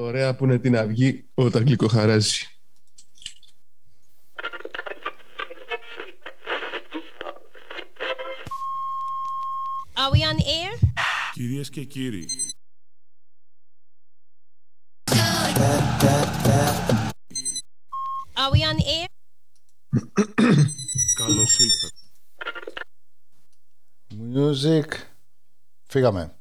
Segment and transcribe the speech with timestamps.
[0.00, 2.46] Ωραία που είναι την αυγή όταν γλυκοχαράζει.
[9.94, 10.88] Are we on air?
[11.32, 12.28] Κυρίες και κύριοι,
[18.34, 19.06] Are we on air?
[21.14, 21.96] καλώς ήλθατε.
[24.34, 24.90] Music.
[25.88, 26.37] Φύγαμε.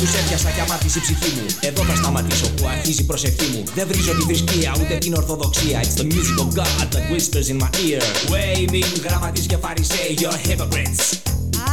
[0.00, 1.46] Στο στόμα μου τους έπιασα και αμάρτησε η ψυχή μου.
[1.60, 3.62] Εδώ θα σταματήσω που αρχίζει η προσευχή μου.
[3.74, 5.80] Δεν βρίζω τη θρησκεία ούτε την ορθοδοξία.
[5.82, 8.02] It's the music of God that whispers in my ear.
[8.32, 11.02] Waving γραμματείς και φαρισαίοι You're hypocrites.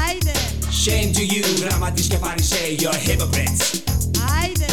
[0.03, 0.36] Άιντε,
[0.83, 3.64] Shame to you γραμματείς και φαρισαίοι You're hypocrites.
[4.37, 4.70] Άιντε.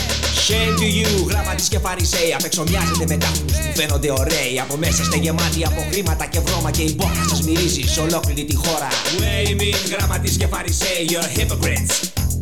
[0.47, 2.32] Shame to you γραμματείς και φαρισαίοι.
[2.37, 4.54] Απ' έξω μοιάζετε με τάφους που φαίνονται ωραίοι.
[4.64, 8.44] Από μέσα είστε γεμάτοι από χρήματα και βρώμα Και η μπόχα σας μυρίζει σε ολόκληρη
[8.44, 8.88] τη χώρα.
[9.20, 11.97] Waving γραμματείς και φαρισαίοι You're hypocrites.
[12.14, 12.34] Άιντε,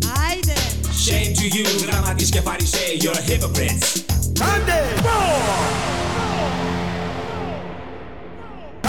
[1.03, 4.03] Shame to you γραμματείς και φαρισαίοι You're hypocrites
[4.55, 4.81] Άντε!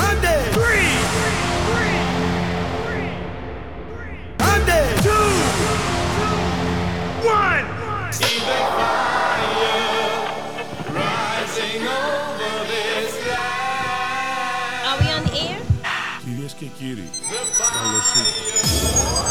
[0.10, 0.36] Άντε!
[4.38, 4.78] Άντε!
[14.86, 15.60] Are we on air?
[16.26, 17.23] Κυρίες και κύριοι, καλώς ήλθατε.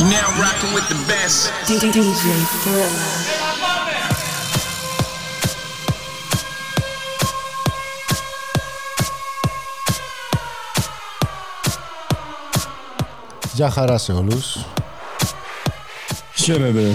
[0.02, 1.52] You're now rocking with the best.
[1.68, 2.02] DJ
[2.62, 2.88] Thriller.
[13.52, 14.58] Γεια χαρά σε όλους.
[16.34, 16.94] Χαίρετε.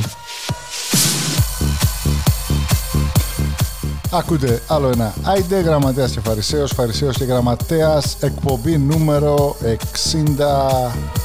[4.12, 11.17] Ακούτε άλλο ένα Άιντε, γραμματέας και φαρισαίος, φαρισαίος και γραμματέας, εκπομπή νούμερο 65.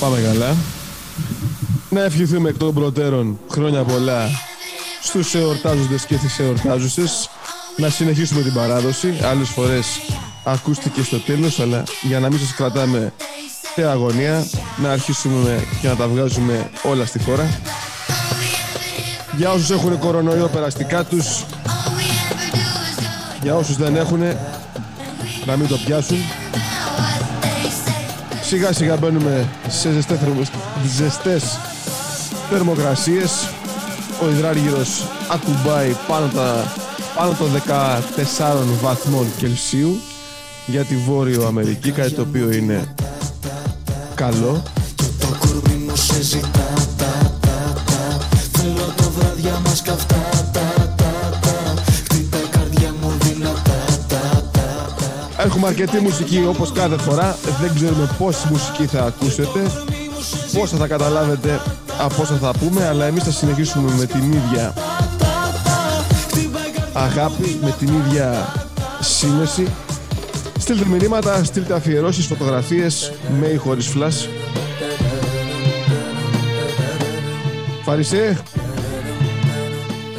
[0.00, 0.56] Πάμε καλά.
[1.90, 4.28] Να ευχηθούμε εκ των προτέρων χρόνια πολλά
[5.02, 7.30] στους εορτάζοντες και τις εορτάζουσες.
[7.76, 9.18] Να συνεχίσουμε την παράδοση.
[9.22, 9.86] Άλλες φορές
[10.44, 13.12] ακούστηκε στο τέλος, αλλά για να μην σας κρατάμε
[13.74, 14.46] σε αγωνία,
[14.82, 17.60] να αρχίσουμε και να τα βγάζουμε όλα στη χώρα.
[19.36, 21.44] Για όσους έχουν κορονοϊό περαστικά τους,
[23.42, 24.20] για όσους δεν έχουν,
[25.46, 26.18] να μην το πιάσουν.
[28.50, 30.42] Σιγά σιγά μπαίνουμε σε ζεστές, θερμο-
[30.96, 31.58] ζεστές
[32.50, 33.48] θερμοκρασίες.
[34.22, 35.02] Ο υδράργυρος
[35.32, 36.72] ακουμπάει πάνω, τα,
[37.16, 40.00] πάνω των 14 βαθμών Κελσίου
[40.66, 42.94] για τη Βόρειο Αμερική, κάτι το οποίο είναι
[44.14, 44.62] καλό.
[44.96, 48.18] Το κουρμπί μου σε ζητά τα τα τα
[48.52, 50.28] Θέλω το βράδια μας καυτά
[55.44, 57.36] Έχουμε αρκετή μουσική όπως κάθε φορά.
[57.60, 59.60] Δεν ξέρουμε πόση μουσική θα ακούσετε,
[60.52, 61.60] πόσα θα καταλάβετε
[62.00, 64.74] από όσα θα πούμε, αλλά εμείς θα συνεχίσουμε με την ίδια
[66.92, 68.52] αγάπη, με την ίδια
[69.00, 69.66] σύνεση.
[70.58, 74.28] Στείλτε μηνύματα, στείλτε αφιερώσεις, φωτογραφίες, με ή χωρίς φλας.
[77.84, 78.38] Φαρισέ,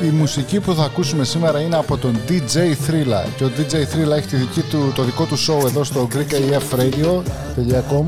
[0.04, 4.12] Η μουσική που θα ακούσουμε σήμερα είναι από τον DJ Thrilla και ο DJ Thrilla
[4.16, 8.06] έχει τη δική του, το δικό του show εδώ στο greekafradio.com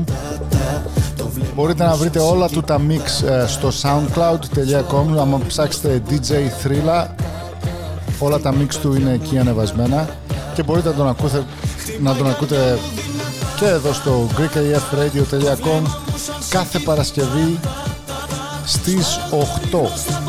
[1.54, 6.32] Μπορείτε να βρείτε όλα του τα mix ε, στο soundcloud.com άμα ψάξετε DJ
[6.64, 7.06] Thrilla
[8.18, 10.08] Όλα τα mix του είναι εκεί ανεβασμένα.
[10.54, 11.44] Και μπορείτε να τον, ακούτε,
[12.00, 12.78] να τον ακούτε
[13.58, 15.82] και εδώ στο greekafradio.com
[16.48, 17.58] κάθε Παρασκευή
[18.64, 19.18] στις
[19.70, 20.23] 8.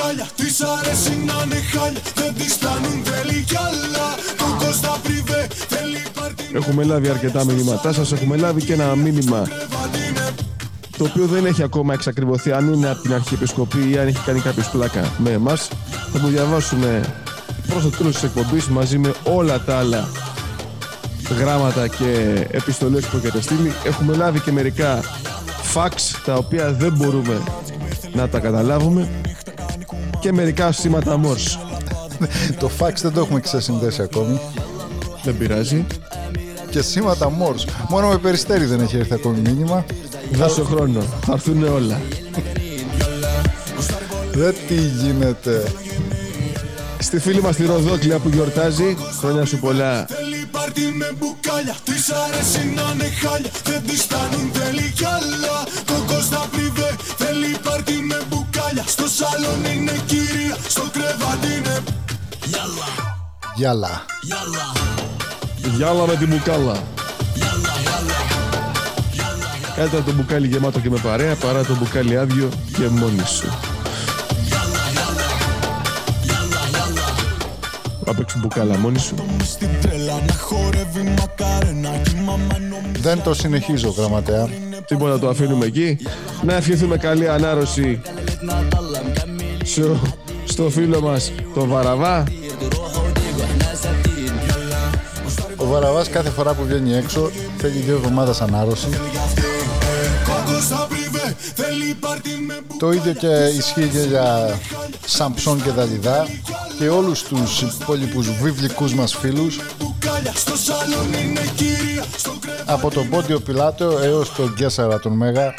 [0.00, 4.08] Μπουκάλια Της αρέσει να είναι χάλια, δεν της φτάνουν θέλει γυάλα
[4.38, 8.96] Κόκκο στα πριβέ, θέλει πάρτι με Έχουμε λάβει αρκετά μηνύματά σας, έχουμε λάβει και ένα
[8.96, 9.48] μήνυμα.
[10.96, 14.40] το οποίο δεν έχει ακόμα εξακριβωθεί αν είναι από την Αρχιεπισκοπή ή αν έχει κάνει
[14.40, 15.68] κάποιος πλάκα με εμάς.
[16.12, 17.14] Θα το διαβάσουμε
[17.66, 20.08] προς το τέλος της εκπομπής μαζί με όλα τα άλλα
[21.38, 23.72] γράμματα και επιστολές που έχετε στείλει.
[23.84, 25.00] Έχουμε λάβει και μερικά
[25.74, 25.90] fax
[26.24, 27.42] τα οποία δεν μπορούμε
[28.12, 29.08] να τα καταλάβουμε
[30.20, 31.58] και μερικά σήματα Morse.
[32.60, 34.40] Το fax δεν το έχουμε ξεσυνδέσει ακόμη
[35.22, 35.86] Δεν πειράζει.
[36.70, 37.64] και σήματα Morse.
[37.88, 39.84] Μόνο με περιστέρι δεν έχει έρθει ακόμη μήνυμα.
[40.32, 41.00] Δώσε χρόνο.
[41.26, 42.00] Θα έρθουν όλα.
[44.32, 45.64] Δεν τι γίνεται.
[46.98, 50.06] Στη φίλη μας τη Ροδόκλια που γιορτάζει, χρόνια σου πολλά.
[50.08, 55.56] Θέλει πάρτι με μπουκάλια Της αρέσει να είναι χάλια Δεν της φτάνουν θέλει γυάλα
[55.86, 56.89] Κόκκο στα πριβέ Θέλει
[57.64, 61.82] πάρτι με μπουκάλια Στο σαλόν είναι κυρία Στο κρεβάτι είναι
[63.60, 64.04] Γιάλα.
[65.76, 66.82] Γιάλα με την μπουκάλα.
[69.76, 73.48] Κάτω το μπουκάλι γεμάτο και με παρέα παρά το μπουκάλι άδειο και μόνη σου.
[78.04, 79.14] Θα παίξω μπουκάλα μόνη σου.
[80.20, 84.48] Στην τρέλα να χορεύει μακαρένα Κι η μαμά νομίζει Δεν το συνεχίζω γραμματέα.
[84.86, 85.98] Τίποτα το αφήνουμε εκεί;
[86.42, 88.00] Να ευχηθούμε καλή ανάρρωση
[89.64, 90.00] στο,
[90.44, 92.24] στο φίλο μας το Βαραβά.
[95.56, 98.88] Ο Βαραβάς κάθε φορά που βγαίνει έξω θέλει δύο εβδομάδες ανάρρωση.
[100.24, 104.58] Κόκκο στα πριβέ Θέλει πάρτι με μπουκάλια Το ίδιο και ισχύει και για
[105.06, 106.26] Σαμψόν και Δαλιδά
[106.80, 109.60] και όλους τους υπόλοιπους βιβλικούς μας φίλους.
[109.78, 115.12] Μπουκάλια Στο σαλόν είναι κυρία Στο κρεβάτι από τον Πόντιο Πιλάτο έως τον Γκέσαρα τον
[115.12, 115.54] Μέγα.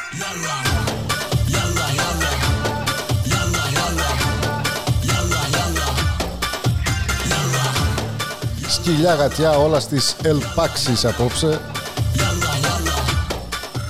[8.67, 11.61] Σκυλιά γατιά όλα στις ελπάξεις απόψε.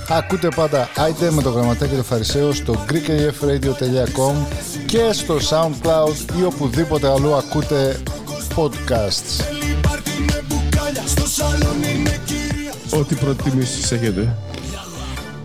[0.08, 4.34] Ακούτε πάντα Άιντε με το γραμματάκι του Φαρισαίου στο greekafradio.com
[4.92, 8.02] και στο SoundCloud ή οπουδήποτε αλλού ακούτε
[8.56, 9.42] podcasts.
[9.44, 14.36] Θέλει πάρτι με μπουκάλια Στο σαλόν είναι κυρία Ό,τι προτιμήσεις έχετε.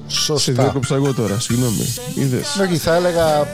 [0.08, 0.52] Σε Σωστά.
[0.52, 1.96] διάκοψα εγώ τώρα, συγγνώμη.
[2.16, 2.58] Είδες.
[2.62, 3.48] Όχι, θα έλεγα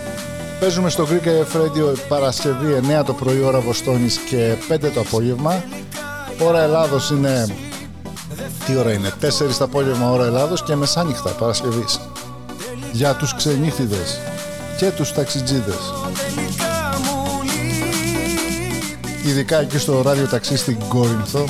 [0.60, 5.64] παίζουμε στο Greek AF Radio Παρασκευή 9 το πρωί ώρα Βοστόνης και 5 το απόγευμα.
[6.40, 7.48] Ώρα Ελλάδος είναι...
[8.66, 12.00] Τι ώρα είναι, 4 το απόγευμα ώρα Ελλάδος και μεσάνυχτα Παρασκευής.
[12.92, 14.20] Για τους ξενύχτιδες
[14.84, 15.94] και τους ταξιτζίδες.
[19.26, 21.46] Ειδικά εκεί στο ράδιο ταξί στην Κόρινθο.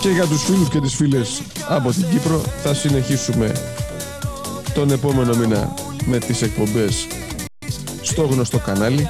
[0.00, 3.52] Και για τους φίλους και τις φίλες από την Κύπρο θα συνεχίσουμε
[4.74, 5.74] τον επόμενο μήνα
[6.04, 7.06] με τις εκπομπές
[8.02, 9.08] στο γνωστό κανάλι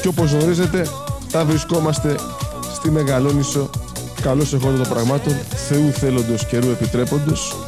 [0.00, 0.88] και όπως γνωρίζετε
[1.28, 2.14] θα βρισκόμαστε
[2.74, 3.70] στη Μεγαλόνισο
[4.22, 5.32] καλώς εχόντων των πραγμάτων
[5.68, 7.65] Θεού θέλοντος καιρού επιτρέποντος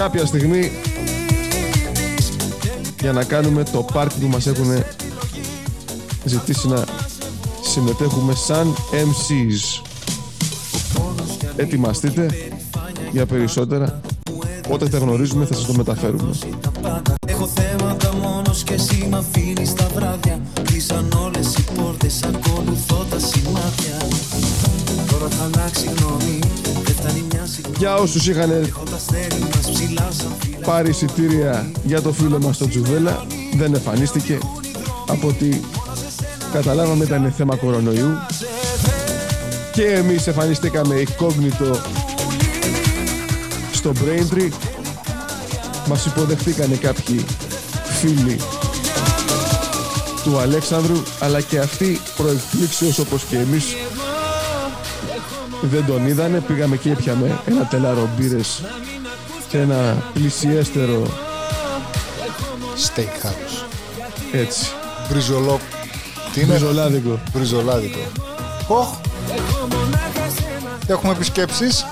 [0.00, 0.70] κάποια στιγμή
[3.00, 4.84] για να κάνουμε το πάρτι που μας έχουν
[6.24, 6.84] ζητήσει να
[7.62, 9.82] συμμετέχουμε σαν MCs
[11.56, 12.28] ετοιμαστείτε
[13.12, 14.00] για περισσότερα.
[14.68, 16.34] Όταν τα γνωρίζουμε θα σας το μεταφέρουμε.
[17.26, 20.40] Έχω θέματα μόνος και εσύ μ' αφήνεις τα βράδια.
[20.62, 23.96] Κλείσαν όλες οι πόρτες, ακολουθώ τα σημάδια.
[25.10, 26.38] Τώρα θα αλλάξει γνώμη,
[27.78, 32.38] Για όσους είχαν Έχω τα αστέρι μας ψηλά σαν φύλλα πάρει εισιτήρια για το φίλο
[32.38, 33.26] μας το Τζουβέλα
[33.56, 34.38] δεν εμφανίστηκε.
[35.06, 35.60] Από ότι
[36.52, 38.10] καταλάβαμε ήταν θέμα κορονοϊού.
[39.72, 41.76] Και εμείς εμφανιστήκαμε incognito
[43.72, 44.48] στο Braintree
[45.88, 47.24] μας υποδεχτήκανε κάποιοι
[48.00, 48.36] φίλοι
[50.24, 53.64] του Αλέξανδρου αλλά και αυτοί προεκπλήξεως όπως και εμείς
[55.62, 58.62] δεν τον είδανε πήγαμε και έπιαμε ένα τελάρο μπύρες
[59.48, 61.02] και ένα πλησιέστερο
[62.86, 63.64] Steakhouse.
[64.32, 64.66] έτσι
[65.08, 65.60] Μπριζολό.
[66.32, 67.98] Τι είναι; μπριζολάδικο Μπριζολάδικο.
[68.68, 68.88] Οχ.
[70.86, 71.86] Έχουμε επισκέψεις.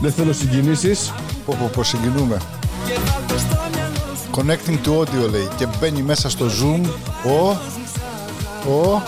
[0.00, 1.12] δεν θέλω συγκινήσεις
[1.46, 2.40] Πω πω πω συγκινούμε.
[4.34, 6.88] Connecting to audio λέει και μπαίνει μέσα στο zoom
[7.24, 7.48] ο,
[8.72, 9.02] ο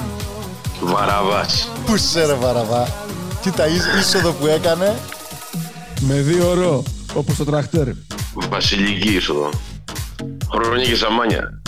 [0.80, 1.69] Βαραβάς.
[1.90, 2.88] Πού είσαι ρε Βαραβά.
[3.40, 4.96] Κοίτα, η είσοδο που έκανε.
[6.00, 6.82] Με δύο ρο,
[7.14, 7.88] όπως το τρακτέρ.
[8.50, 9.50] Βασιλική είσοδο.
[10.52, 11.62] Χρόνια και σαμάνια.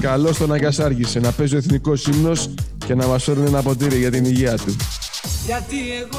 [0.00, 2.50] Καλό τον Αγκασάργησε να παίζει ο εθνικός ύμνος
[2.86, 4.76] και να μας φέρουν ένα ποτήρι για την υγεία του.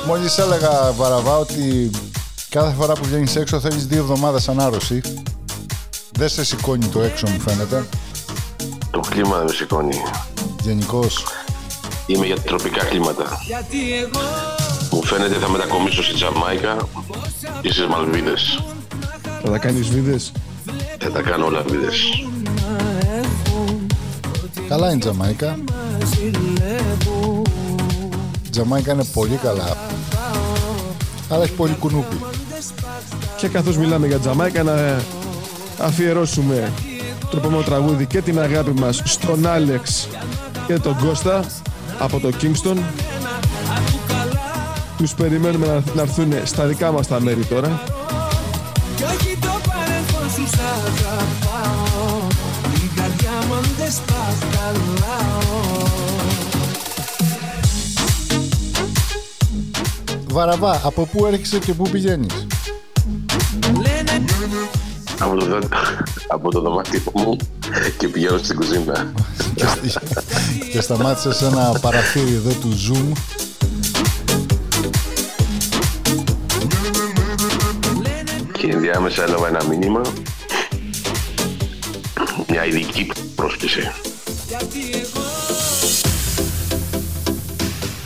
[0.07, 1.89] Μόλις έλεγα Βαραβά ότι
[2.49, 5.01] κάθε φορά που βγαίνεις έξω θέλεις δύο εβδομάδες ανάρρωση.
[6.11, 7.85] Δεν σε σηκώνει το έξω μου φαίνεται.
[8.91, 10.01] Το κλίμα δεν με σηκώνει.
[10.61, 11.23] Γενικώς.
[12.07, 13.39] Είμαι για τροπικά κλίματα.
[14.91, 16.77] Μου φαίνεται θα μετακομίσω στη Τζαμάικα
[17.61, 18.63] και στις Μαλβίδες.
[19.43, 20.31] Θα τα κάνεις βίδες.
[20.99, 21.95] Θα τα κάνω όλα βίδες.
[24.67, 25.57] Καλά είναι η Τζαμάικα.
[28.45, 29.77] Η Τζαμάικα είναι πολύ καλά.
[31.29, 32.15] Αλλά έχει πολύ κουνούπι.
[33.37, 34.99] Και καθώς μιλάμε για Τζαμάικα να
[35.79, 36.71] αφιερώσουμε
[37.29, 40.07] το επόμενο τραγούδι και την αγάπη μας στον Άλεξ
[40.67, 41.45] και τον Κώστα
[41.99, 42.77] από το Kingston.
[44.97, 47.81] Τους περιμένουμε να, να έρθουν στα δικά μας τα μέρη τώρα.
[48.95, 52.19] Κι όχι το παρελθόν σου σ' αγαπάω
[52.73, 55.43] Την καρδιά μου αν δεν σπαταλάω
[60.31, 62.47] Βαραβά, από πού έρχεσαι και πού πηγαίνεις;
[65.19, 65.59] Από το, δω-
[66.27, 67.37] από το δωμάτιο μου
[67.97, 69.11] και πηγαίνω στην κουζίνα.
[69.55, 69.99] και, στη-
[70.71, 73.11] και σταμάτησε σε ένα παραθύρι εδώ του Zoom.
[78.51, 80.01] Και ενδιάμεσα έλαβα ένα μήνυμα.
[82.49, 83.91] Μια ειδική πρόσκληση.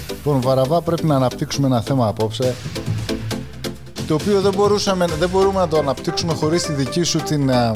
[0.10, 2.56] Λοιπόν, Βαραβά, πρέπει να αναπτύξουμε ένα θέμα απόψε
[4.08, 7.72] το οποίο δεν, μπορούσαμε, δεν μπορούμε να το αναπτύξουμε χωρίς τη δική σου την, α,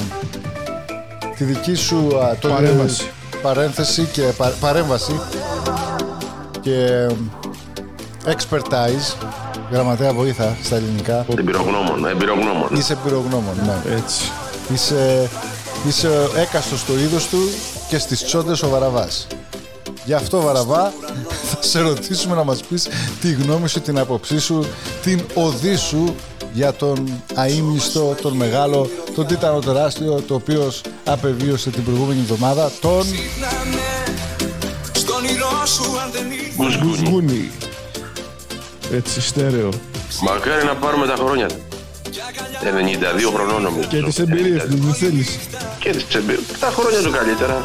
[1.46, 3.10] τη δική σου α, το- Παρέμβαση.
[3.42, 5.20] παρένθεση και πα- παρέμβαση
[6.60, 7.06] και
[8.24, 9.14] expertise
[9.72, 12.68] γραμματέα βοήθα στα ελληνικά Εμπειρογνώμων, εμπειρογνώμων.
[12.72, 13.94] είσαι πυρογνώμων ναι.
[13.96, 14.24] Έτσι.
[14.72, 15.30] είσαι,
[15.86, 17.38] είσαι έκαστος στο είδος του
[17.88, 19.26] και στις τσόντες ο Βαραβάς
[20.04, 20.92] Γι' αυτό Βαραβά
[21.50, 22.88] θα σε ρωτήσουμε να μας πεις
[23.20, 24.64] τη γνώμη σου, την άποψή σου,
[25.02, 26.14] την οδή σου
[26.52, 33.04] για τον αείμνηστο, τον μεγάλο, τον τίτανο τεράστιο, το οποίος απεβίωσε την προηγούμενη εβδομάδα, τον
[34.92, 37.08] Στον όνειρό σου αν δεν ήρθε Γκουσγκούνι.
[37.08, 37.50] Γκούνι.
[38.92, 39.68] Έτσι, στέρεο.
[40.22, 41.48] Μακάρι να πάρουμε τα χρόνια.
[42.64, 43.88] 92 χρονών νομίζω.
[43.88, 45.38] Και τις εμπειρίες του, δεν θέλεις.
[45.78, 46.44] Και τις εμπειρίες.
[46.60, 47.64] Τα χρόνια του καλύτερα.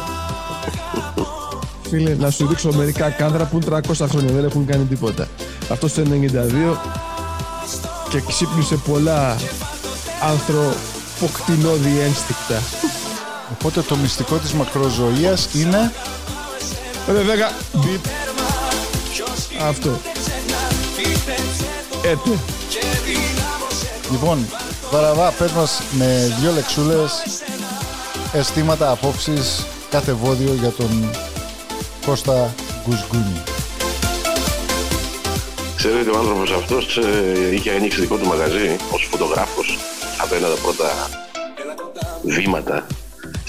[1.90, 5.28] Φίλε, να σου δείξω μερικά κάδρα που είναι 300 χρόνια, δεν έχουν κάνει τίποτα.
[5.68, 6.76] Αυτό το 92
[8.10, 9.36] και ξύπνησε πολλά
[10.22, 12.62] ανθρωποκτηνώδη ένστικτα.
[13.60, 15.92] Οπότε το μυστικό της μακροζωίας είναι
[17.08, 18.04] Ρε δέκα, μπιπ.
[19.68, 20.00] Αυτό.
[22.02, 22.38] Έτε.
[24.10, 24.46] Λοιπόν,
[24.90, 27.22] Βαραβά, πες μας με δύο λεξούλες
[28.32, 31.10] αισθήματα, απόψεις, κάθε βόδιο για τον
[32.06, 32.54] Κώστα
[32.86, 33.42] Γκουσγκούνι.
[35.76, 39.78] Ξέρετε, ο άνθρωπος αυτός ε, είχε ανοίξει δικό του μαγαζί ως φωτογράφος
[40.22, 41.08] από ένα από τα πρώτα
[42.22, 42.86] βήματα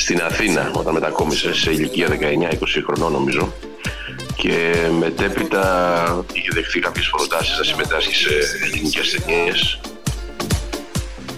[0.02, 2.56] στην Αθήνα όταν μετακόμισε σε ηλικία 19-20
[2.86, 3.54] χρονών νομίζω.
[4.36, 8.30] Και μετέπειτα είχε δεχθεί κάποιες προτάσεις να συμμετάσχει σε
[8.64, 9.80] ελληνικές ταινίες.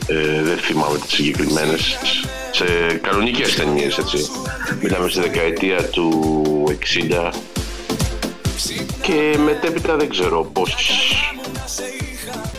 [0.08, 1.98] Ε, δεν θυμάμαι τις συγκεκριμένες.
[2.52, 2.66] Σε
[3.02, 4.18] κανονικές ταινίες έτσι.
[4.82, 6.64] Μιλάμε στη δεκαετία του
[7.30, 7.32] 60
[9.02, 10.76] και μετέπειτα δεν ξέρω πώς...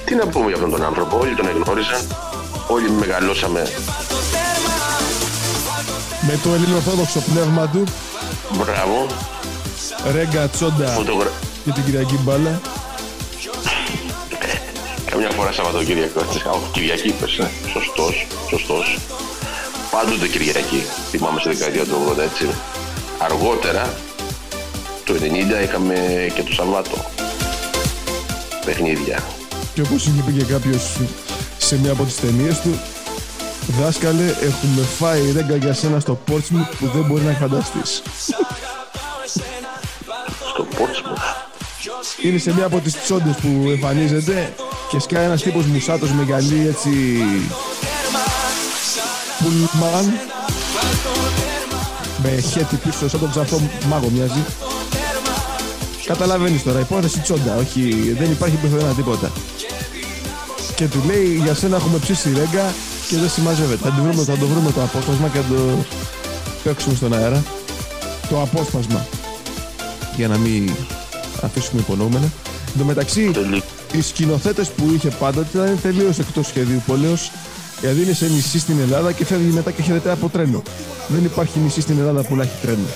[0.04, 2.16] Τι να πούμε για αυτόν τον άνθρωπο, όλοι τον εγνώριζαν,
[2.68, 3.66] όλοι μεγαλώσαμε.
[6.26, 7.84] Με το ελληνοορθόδοξο πνεύμα του,
[8.58, 9.06] Μπράβο,
[10.12, 11.30] ρέγκα τσόντα φωτογρα...
[11.64, 12.60] και την Κυριακή μπάλα.
[15.10, 16.38] καμιά φορά Σαββατοκύριακο, έτσι.
[16.48, 17.50] Α, όχι, Κυριακή είπες, ναι.
[17.72, 18.98] Σωστός, σωστός.
[19.90, 22.46] Πάντοτε Κυριακή, θυμάμαι στη δεκαετία του 80, έτσι.
[23.18, 23.94] Αργότερα,
[25.04, 25.94] το 90 είχαμε
[26.34, 26.96] και το Σαββάτο.
[28.64, 29.22] Παιχνίδια.
[29.74, 30.96] Και όπως είχε πει και κάποιος
[31.58, 32.78] σε μια από τις ταινίες του,
[33.66, 38.02] δάσκαλε, έχουμε φάει ρέγκα για σένα στο Portsmouth που δεν μπορεί να φανταστείς.
[40.52, 41.44] Στο Portsmouth.
[42.22, 44.54] Είναι σε μια από τις τσόντες που εμφανίζεται
[44.90, 46.90] και σκάει ένας τύπος μουσάτος με γυαλί έτσι
[49.38, 50.12] πουλμαν
[52.22, 54.44] με χέτι πίσω σαν τον ψαφό μάγο μοιάζει
[56.06, 59.32] Καταλαβαίνεις τώρα, υπόθεση τσόντα, όχι, δεν υπάρχει πουθενά τίποτα.
[60.74, 62.74] Και του λέει, για σένα έχουμε ψήσει ρέγκα
[63.14, 63.82] και δεν συμμαζεύεται.
[63.88, 65.84] Θα, το βρούμε, θα το βρούμε το απόσπασμα και θα το
[66.64, 67.44] παίξουμε στον αέρα.
[68.28, 69.06] Το απόσπασμα.
[70.16, 70.70] για να μην
[71.42, 72.32] αφήσουμε υπονοούμενα.
[72.66, 73.30] Εν τω μεταξύ,
[73.92, 77.30] οι σκηνοθέτες που είχε πάντα ήταν τελείως εκτός σχεδίου πόλεως.
[77.80, 80.62] Δηλαδή είναι σε νησί στην Ελλάδα και φεύγει μετά και χαιρετάει από τρένο.
[81.08, 82.86] Δεν υπάρχει νησί στην Ελλάδα που να έχει τρένο.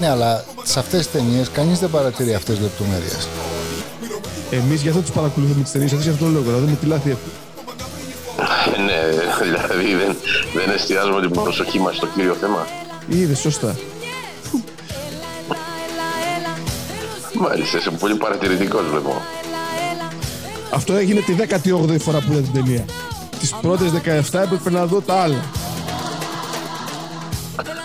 [0.00, 3.28] Ναι, αλλά σε αυτές τις ταινίες κανείς δεν παρατηρεί αυτές τι λεπτομέρειες.
[4.50, 6.50] Εμείς γι' αυτό τις παρακολουθούμε τις ταινίες αυτές, γι' αυτό το λόγο.
[6.50, 7.30] Να δούμε τι λάθη έχουν.
[8.84, 8.98] Ναι,
[9.42, 10.16] δηλαδή δεν,
[10.54, 12.66] δεν εστιάζουμε την προσοχή μας στο κύριο θέμα.
[13.08, 13.76] Είδες, σωστά.
[17.38, 19.22] Μάλιστα, είσαι πολύ παρατηρητικός βλέπω.
[20.74, 22.84] Αυτό έγινε τη 18η φορά που είδα την ταινία.
[23.38, 25.44] Τις πρώτες 17 έπρεπε να δω τα άλλα.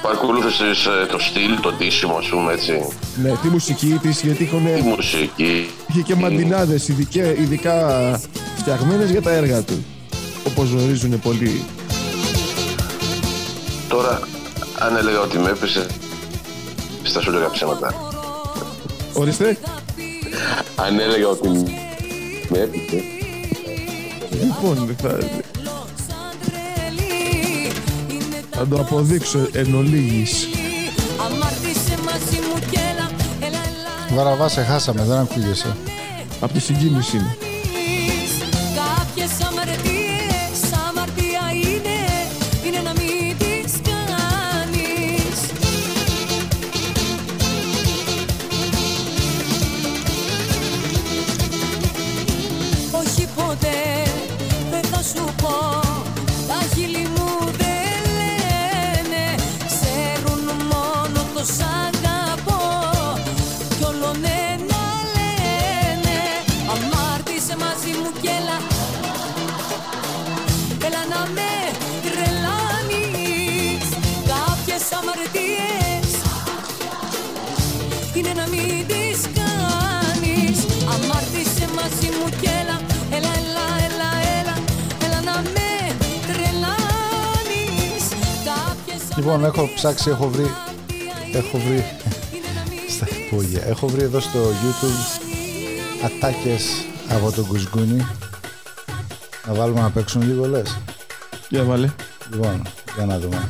[0.01, 2.88] Παρακολούθησες ε, το στυλ, το ντύσιμο, ας πούμε, έτσι;
[3.24, 5.69] Ναι, τη μουσική της, γιατί Τη είχαν, μουσική.
[5.88, 7.75] είχε και μαντινάδες ειδικά, ειδικά
[8.57, 9.86] φτιαγμένες για τα έργα του.
[10.48, 11.66] Όπω γνωρίζουν πολλοί.
[13.88, 14.20] Τώρα,
[14.80, 15.86] αν έλεγα ότι με έπεσε,
[17.04, 17.94] θα σου έλεγα ψέματα.
[19.13, 19.58] Ορίστε.
[20.75, 21.48] Αν έλεγα ότι
[22.50, 23.04] με έπεισε,
[24.30, 25.18] Λοιπόν, θα,
[28.51, 30.48] θα το αποδείξω εν ολίγης.
[31.25, 35.75] Αμάρτησε μαζί μου και έλα, έλα, έλα Βαραβά, σε χάσαμε, δεν ακούγεσαι.
[36.42, 37.47] Από τη συγκίνηση είναι.
[89.28, 90.52] Λοιπόν, έχω ψάξει, έχω βρει.
[91.34, 91.84] Έχω βρει.
[92.96, 93.63] Στα υπόγεια.
[93.66, 95.22] Έχω βρει εδώ στο YouTube
[96.06, 98.08] ατάκες από τον Κουσκούνι.
[99.48, 100.78] Να βάλουμε να παίξουν λίγο, λες.
[101.50, 101.90] Για βάλε.
[102.32, 102.62] Λοιπόν,
[102.96, 103.50] για να δούμε.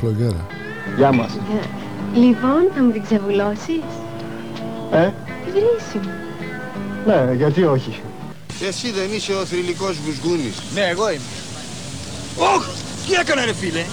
[0.00, 0.46] Φλογέρα.
[0.96, 1.30] Γεια μας.
[2.14, 3.82] Λοιπόν, θα μου την ξεβουλώσεις;
[4.92, 5.10] Ε,
[5.44, 6.10] Τη βρύση μου.
[7.06, 8.00] ναι, γιατί όχι.
[8.68, 10.54] Εσύ δεν είσαι ο θρηλυκός Γουσγούνης.
[10.74, 11.20] Ναι, εγώ είμαι.
[12.36, 12.64] Ωχ!
[13.06, 13.84] Τι έκανα ρε φίλε!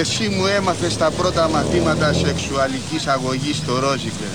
[0.00, 4.32] Εσύ μου έμαθες τα πρώτα μαθήματα σεξουαλικής αγωγής στο Ρόζικερ.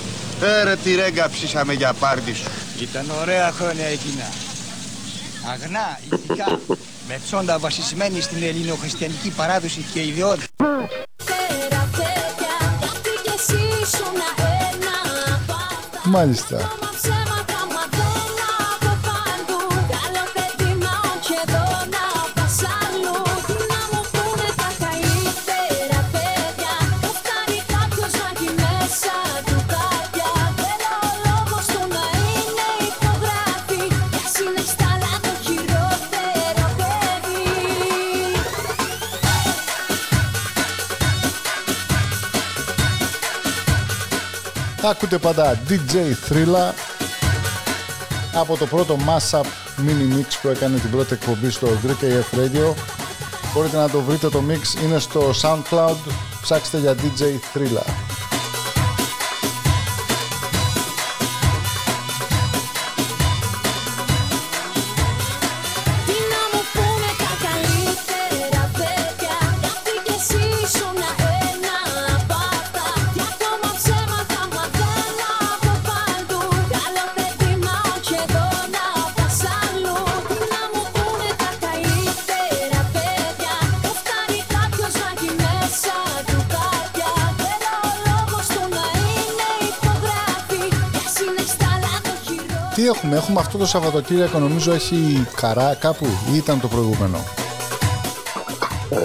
[0.60, 2.50] Έρε τη ρέγκα ψήσαμε για πάρτι σου.
[2.82, 4.24] Ήταν ωραία χρόνια εκείνα.
[5.52, 6.58] Αγνά, ηθικά,
[7.08, 10.88] με ψώντα βασισμένη στην ελληνοχριστιανική παράδοση και ιδεότητα.
[16.04, 16.70] Μάλιστα.
[44.82, 45.94] Ακούτε πάντα DJ
[46.28, 46.72] Thrilla
[48.34, 49.44] από το πρώτο Mashup
[49.86, 52.74] Mini Mix που έκανε την πρώτη εκπομπή στο Greek AF Radio.
[53.54, 55.96] Μπορείτε να το βρείτε το mix, είναι στο SoundCloud.
[56.42, 57.22] Ψάξτε για DJ
[57.54, 58.07] Thrilla.
[93.18, 97.18] Έχουμε, έχουμε αυτό το Σαββατοκύριακο νομίζω έχει καρά κάπου ή ήταν το προηγούμενο;
[98.90, 98.98] Ε,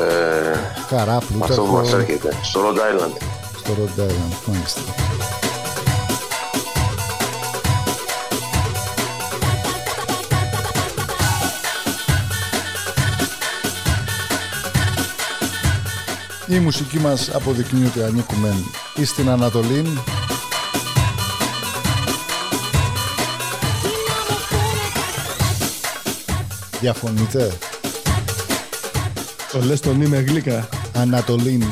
[0.90, 2.34] Καρά, αυτό που Πλούταρχο, μας έρχεται.
[2.42, 3.22] Στο Rhode Island.
[3.58, 4.82] στο Rhode Island, μάλιστα.
[16.48, 18.54] Η μουσική μας αποδεικνύει ότι ανήκουμε
[18.96, 19.98] ή στην Ανατολή
[26.84, 27.58] Διαφωνείτε;
[29.52, 30.70] Το λες τον είμαι γλύκα.
[30.94, 31.64] Ανατολίν.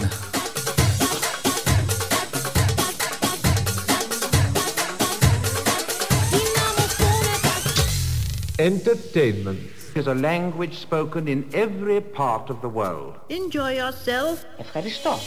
[8.58, 9.60] Entertainment
[9.95, 13.13] is a language spoken in every part of the world.
[13.28, 14.36] Enjoy yourself.
[14.58, 15.17] Ευχαριστώ.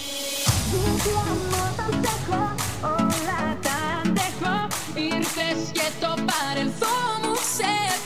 [4.94, 8.04] Ήρθες και το παρελθόν μου ξεπερνάω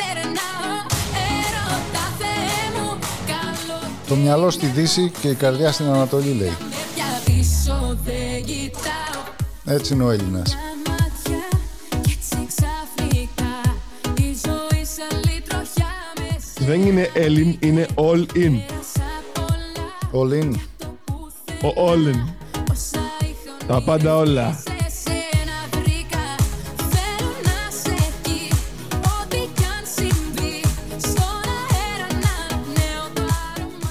[4.19, 6.57] μυαλό στη Δύση και η καρδιά στην Ανατολή λέει.
[6.95, 9.23] πια πίσω δεν κοιτάω
[9.65, 10.51] Έτσι είναι ο Έλληνας.
[10.51, 11.59] Τα μάτια
[12.03, 13.77] κι έτσι ξαφνικά
[14.15, 18.61] Η ζωή σαν λιτροχιά με Δεν είναι Έλλην, είναι all in.
[20.13, 20.55] All in.
[21.63, 22.35] Ο all in.
[23.67, 24.63] Τα πάντα όλα.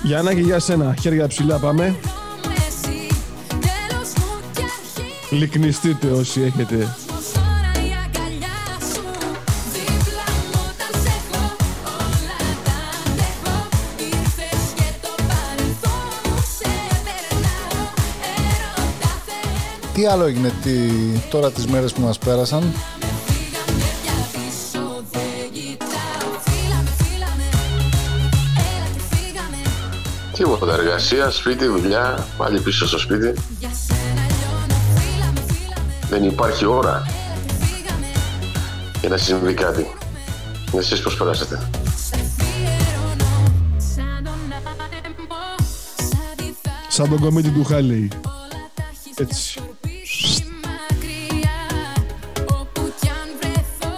[0.08, 0.96] Γιάννα και για σένα.
[1.02, 1.96] Χέρια ψηλά πάμε.
[2.44, 3.08] μου εσύ
[3.50, 6.76] Τέλος μου κι αρχή Λυκνιστείτε όσοι έχετε.
[7.08, 8.60] Πως τώρα η αγκαλιά
[8.92, 9.04] σου
[9.74, 11.44] Δίπλα μου όταν σε έχω
[12.02, 13.58] Όλα τα αντέχω
[13.98, 17.80] Ήρθες και το παρελθόν μου ξεπερνάω
[18.48, 20.74] Έρωτα Θεέ Τι άλλο έγινε τι,
[21.30, 22.64] τώρα τις μέρες που μας πέρασαν;
[30.38, 30.74] Τίποτα.
[30.74, 32.28] Εργασία, σπίτι, δουλειά.
[32.38, 33.34] Πάλι πίσω στο σπίτι.
[33.60, 37.06] Για σένα λιώνω Φύλαμε, φύλαμε Δεν υπάρχει ώρα
[39.00, 39.88] για να συμβεί κάτι.
[40.78, 41.70] Εσείς πώς περάσατε;
[43.96, 45.38] Σαν τον άνεμο
[45.98, 46.44] Σαν τη
[46.88, 48.12] Σαν τον κομήτη του Χάλεϊ.
[49.16, 49.60] Έτσι.
[50.64, 51.58] μακριά
[52.60, 53.96] Όπου κι αν βρεθώ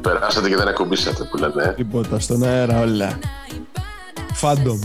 [0.00, 1.62] Περάσατε και δεν ακουμπήσατε που λένε.
[1.62, 1.72] ε.
[1.72, 3.18] Τίποτα, στον αέρα όλα.
[4.32, 4.78] Φάντομ.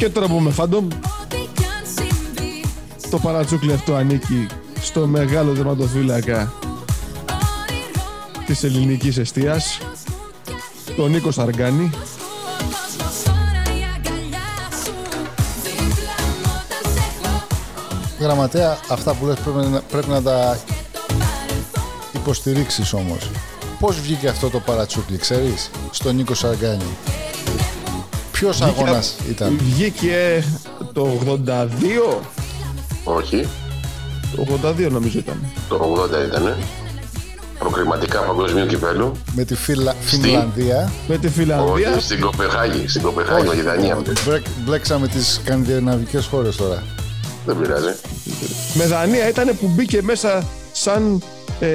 [0.00, 0.88] Και τώρα που είμαι φάντομ,
[3.10, 4.46] το παρατσούκλι αυτό ανήκει
[4.80, 6.52] στο μεγάλο τερματοφύλακα
[8.46, 9.78] της ελληνικής εστίας,
[10.96, 11.90] τον Νίκο Σαργάνη,
[18.20, 20.58] Γραμματέα, αυτά που λες πρέπει να, πρέπει να τα
[22.12, 23.30] υποστηρίξεις όμως.
[23.78, 26.96] Πώς βγήκε αυτό το παρατσούκλι, ξέρεις, στον Νίκο Σαργάνη;
[28.40, 30.44] Ποιος Βγήκε- αγώνας ήταν; Βγήκε
[30.92, 32.20] το 82,
[33.04, 33.48] Όχι,
[34.36, 35.44] το 82 νομίζω ήταν.
[35.68, 36.56] το 80 ήταν.
[37.58, 39.12] Προκριματικά παγκοσμίου κυπέλου.
[39.34, 39.94] Με τη Φιλα...
[40.00, 40.92] Φινλανδία.
[41.08, 41.90] Με τη Φιλανδία.
[41.92, 42.88] Όχι, στην Κοπεχάγη.
[42.88, 43.98] Στην Κοπεχάγη με τη Δανία.
[44.26, 46.82] Μπρεκ- Μπλέξαμε τις σκανδιναβικές χώρες τώρα.
[47.46, 47.94] Δεν πειράζει.
[48.74, 51.22] Με Δανία ήταν που μπήκε μέσα σαν
[51.60, 51.68] ε,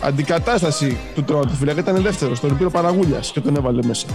[0.00, 1.80] αντικατάσταση του τροματοφύλακα.
[1.80, 4.06] Ήταν δεύτερος, τον πήρε ο Παραγούλιας και τον έβαλε μέσα.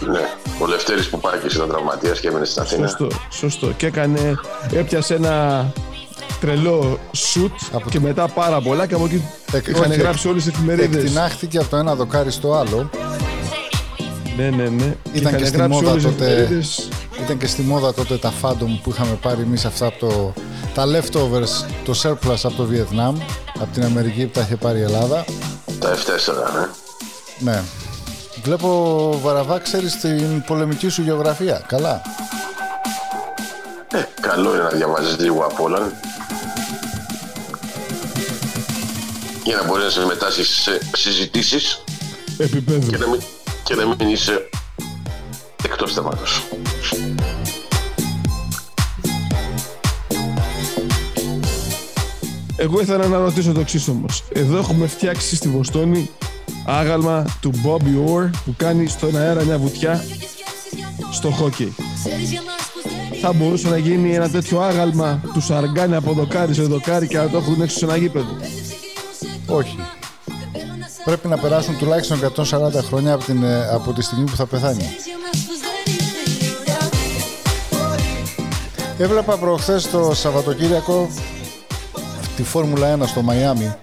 [0.00, 0.20] Ναι.
[0.58, 2.86] Ο Λευτέρης Πουπάκης ήταν τραυματίας και έμενες στην Αθήνα.
[2.86, 3.66] Σωστό, σωστό.
[3.66, 4.34] Και έκανε,
[4.72, 5.66] έπιασε ένα
[6.40, 7.52] τρελό σουτ
[7.90, 9.22] και μετά πάρα πολλά και από εκεί
[9.68, 11.02] είχαν όχι, γράψει όλες τις εφημερίδες.
[11.02, 12.90] Εκτινάχθηκε από το ένα δοκάρι στο άλλο.
[14.36, 14.94] Ναι, ναι, ναι.
[15.12, 16.88] Ήταν και, είχαν στη γράψει μόδα όλες τις τότε, εφημερίδες.
[17.24, 20.32] ήταν και στη μόδα τότε τα fandom που είχαμε πάρει εμείς αυτά από το,
[20.74, 23.16] τα leftovers, το surplus από το Βιετνάμ,
[23.60, 25.24] από την Αμερική που τα είχε πάρει η Ελλάδα.
[25.78, 27.52] Τα F4, ναι.
[27.52, 27.62] Ναι.
[28.42, 31.62] Βλέπω Βαραβά, ξέρεις την πολεμική σου γεωγραφία.
[31.66, 32.02] Καλά.
[33.92, 35.92] Ε, καλό είναι να διαβάζεις λίγο απ' όλα.
[39.44, 41.84] Για να μπορείς να συμμετάσχεις σε συζητήσεις
[42.38, 42.90] Επίπεδο.
[42.90, 43.20] και να μην,
[43.64, 44.48] και να μην είσαι
[45.64, 46.42] εκτός θέματος.
[52.56, 54.24] Εγώ ήθελα να ρωτήσω το εξής όμως.
[54.32, 56.10] Εδώ έχουμε φτιάξει στη Βοστόνη
[56.64, 60.04] άγαλμα του Bobby Orr που κάνει στον αέρα μια βουτιά
[61.10, 61.74] στο χόκι.
[63.20, 67.28] Θα μπορούσε να γίνει ένα τέτοιο άγαλμα του Σαργκάνη από δοκάρι σε δοκάρι και να
[67.28, 68.36] το έχουν έξω σε ένα γήπεδο.
[69.46, 69.78] Όχι.
[71.04, 74.84] Πρέπει να περάσουν τουλάχιστον 140 χρόνια από, την, ε, από τη στιγμή που θα πεθάνει.
[78.98, 81.08] Έβλεπα προχθές το Σαββατοκύριακο
[82.36, 83.74] τη Φόρμουλα 1 στο Μαϊάμι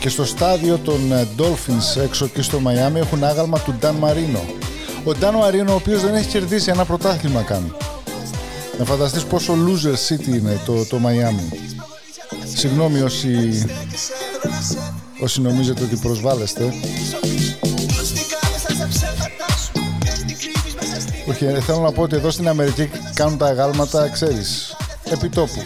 [0.00, 4.40] και στο στάδιο των ε, Dolphins έξω εκεί στο Μαϊάμι έχουν άγαλμα του Νταν Μαρίνο.
[5.04, 7.76] Ο Νταν Μαρίνο ο οποίος δεν έχει κερδίσει ένα πρωτάθλημα καν.
[8.78, 11.48] Να φανταστείς πόσο loser city είναι το, το Μαϊάμι.
[12.54, 13.64] Συγγνώμη όσοι,
[15.20, 16.72] όσοι νομίζετε ότι προσβάλλεστε.
[21.28, 24.76] Όχι, ε, θέλω να πω ότι εδώ στην Αμερική κάνουν τα αγάλματα, ξέρεις,
[25.10, 25.62] επί τόπου.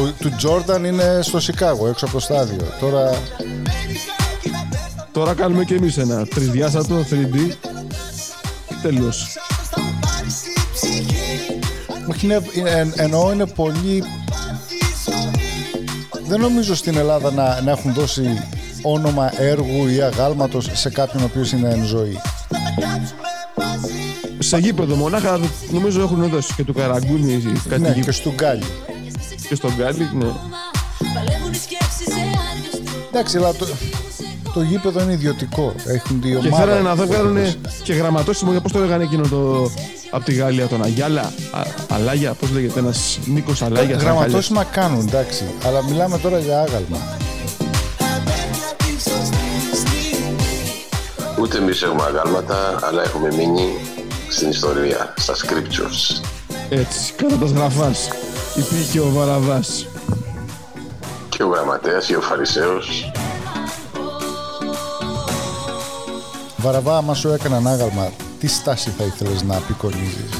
[0.00, 2.60] Ο, του Τζόρνταν είναι στο Σικάγο, έξω από το στάδιο.
[2.80, 3.10] Τώρα
[5.12, 7.52] Τώρα κάνουμε και εμείς ένα τρισδιάστατο 3D.
[8.82, 9.26] Τέλος.
[12.10, 14.04] Όχι, είναι, είναι- εννοώ είναι πολύ...
[16.26, 18.42] Δεν νομίζω στην Ελλάδα να, να έχουν δώσει
[18.82, 22.18] όνομα έργου ή αγάλματος σε κάποιον ο οποίος είναι εν ζωή.
[24.38, 28.00] Σε γήπεδο μονάχα νομίζω έχουν δώσει και του Καραγκούνι κάτι Ναι, γήπεδο.
[28.00, 28.64] και στον Γκάλι.
[29.50, 30.24] Και στον Γκάλι, ναι.
[31.14, 33.66] Παλεύουν οι σκέψεις σε άλλους τρόπους Εντάξει, αλλά το,
[34.54, 35.74] το γήπεδο είναι ιδιωτικό.
[35.86, 36.56] Έχουν τη Και ομάδα.
[36.56, 37.56] θέλανε να που βγάλουν έχουν.
[37.82, 39.70] και γραμματόσημο για πώς το λέγανε εκείνο το...
[40.10, 44.02] Από τη Γαλλία, τον Αγιάλα, Α, Αλάγια, πώς λέγεται, ένας Νίκος Αλάγιας.
[44.02, 45.44] Γραμματόσημα κάνουν, εντάξει.
[45.66, 46.98] Αλλά μιλάμε τώρα για άγαλμα.
[51.40, 53.68] Ούτε εμείς έχουμε αγάλματα, αλλά έχουμε μείνει
[54.28, 56.22] στην ιστορία, στα scriptures.
[56.68, 58.08] Έτσι, κατά τα γραφάς.
[58.54, 59.86] Υπήρχε ο Βαραβάς.
[61.28, 63.12] Και ο γραμματέας ή ο Φαρισαίος
[66.56, 70.30] Βαραβά, άμα σου έκαναν άγαλμα, τι στάση θα ήθελες να απεικονίζεις;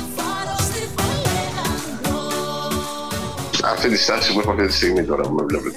[3.64, 5.76] αυτή τη στάση που έχω αυτή τη στιγμή τώρα που με βλέπετε.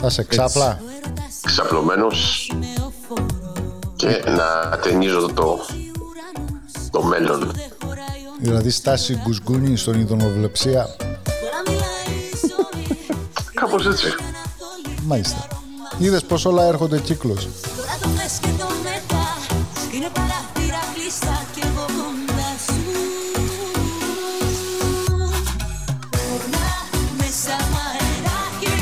[0.00, 0.80] Θα σε ξάπλα;
[1.46, 2.50] Ξαπλωμένος
[3.96, 5.58] και να ταινίζω το,
[6.90, 7.52] το μέλλον.
[8.40, 10.86] Δηλαδή στάση γκουσγκούνι στον ειδωνοβλεψία.
[13.72, 14.14] Κάπως έτσι.
[15.06, 15.46] Μάλιστα.
[15.98, 17.48] Είδες πως όλα έρχονται κύκλος.
[17.76, 19.26] Τώρα το θες και το μετά
[19.94, 22.80] Είναι παράθυρα κλειστά κι εγώ κοντά σου
[26.10, 26.68] Πορνά
[27.18, 28.78] μέσα μ' αεράκι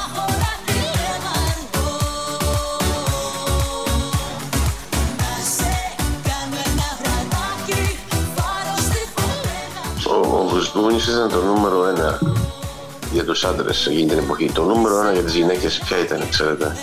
[0.00, 1.90] Άχωρα τηλεμαρκό
[5.20, 5.74] Να σε
[6.26, 7.82] κάνω ένα βραδάκι
[8.36, 9.82] Πάρω στη φωλένα
[10.14, 12.37] Ο, ο Βουσδούνης ήταν το νούμερο ένα για
[13.28, 14.50] τους άντρες εκείνη την εποχή.
[14.52, 16.76] Το νούμερο ένα για τις γυναίκες ποια ήταν, ξέρετε.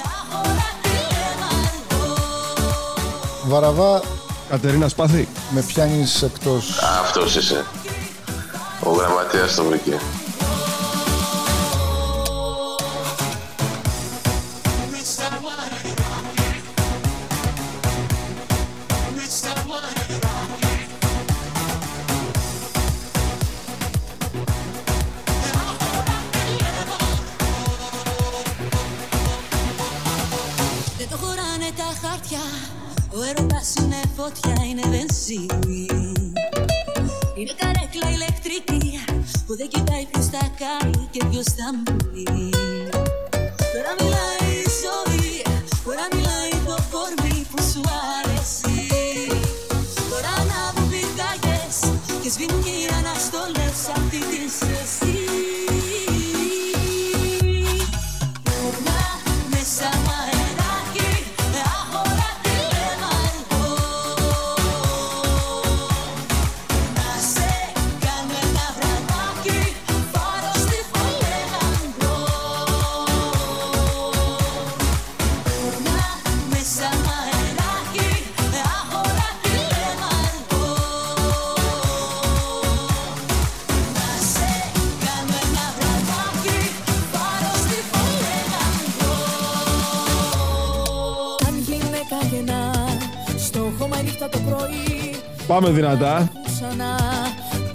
[3.47, 4.01] Βαραβά,
[4.49, 5.27] Κατερίνα Σπάθη.
[5.49, 6.79] με πιάνεις εκτός.
[7.01, 7.65] Αυτός είσαι.
[8.83, 9.99] Ο γραμματέας το βρήκε.
[95.55, 96.31] Πάμε δυνατά.
[96.45, 96.95] ξανά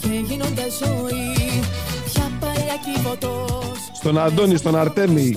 [0.01, 1.61] και γίνονται ζωή
[2.05, 5.37] Πια παλιά κυβωτός Στον Αντώνη, στον Αρτέμι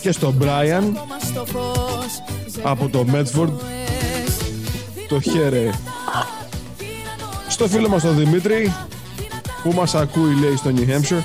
[0.00, 2.22] και στον Μπράιαν μα στο φως
[2.62, 3.60] από το Μέτφορντ.
[5.08, 5.70] Το χέρε.
[7.48, 8.74] Στο φίλο μας τον Δημήτρη
[9.62, 11.22] που μας ακούει λέει στο New Hampshire.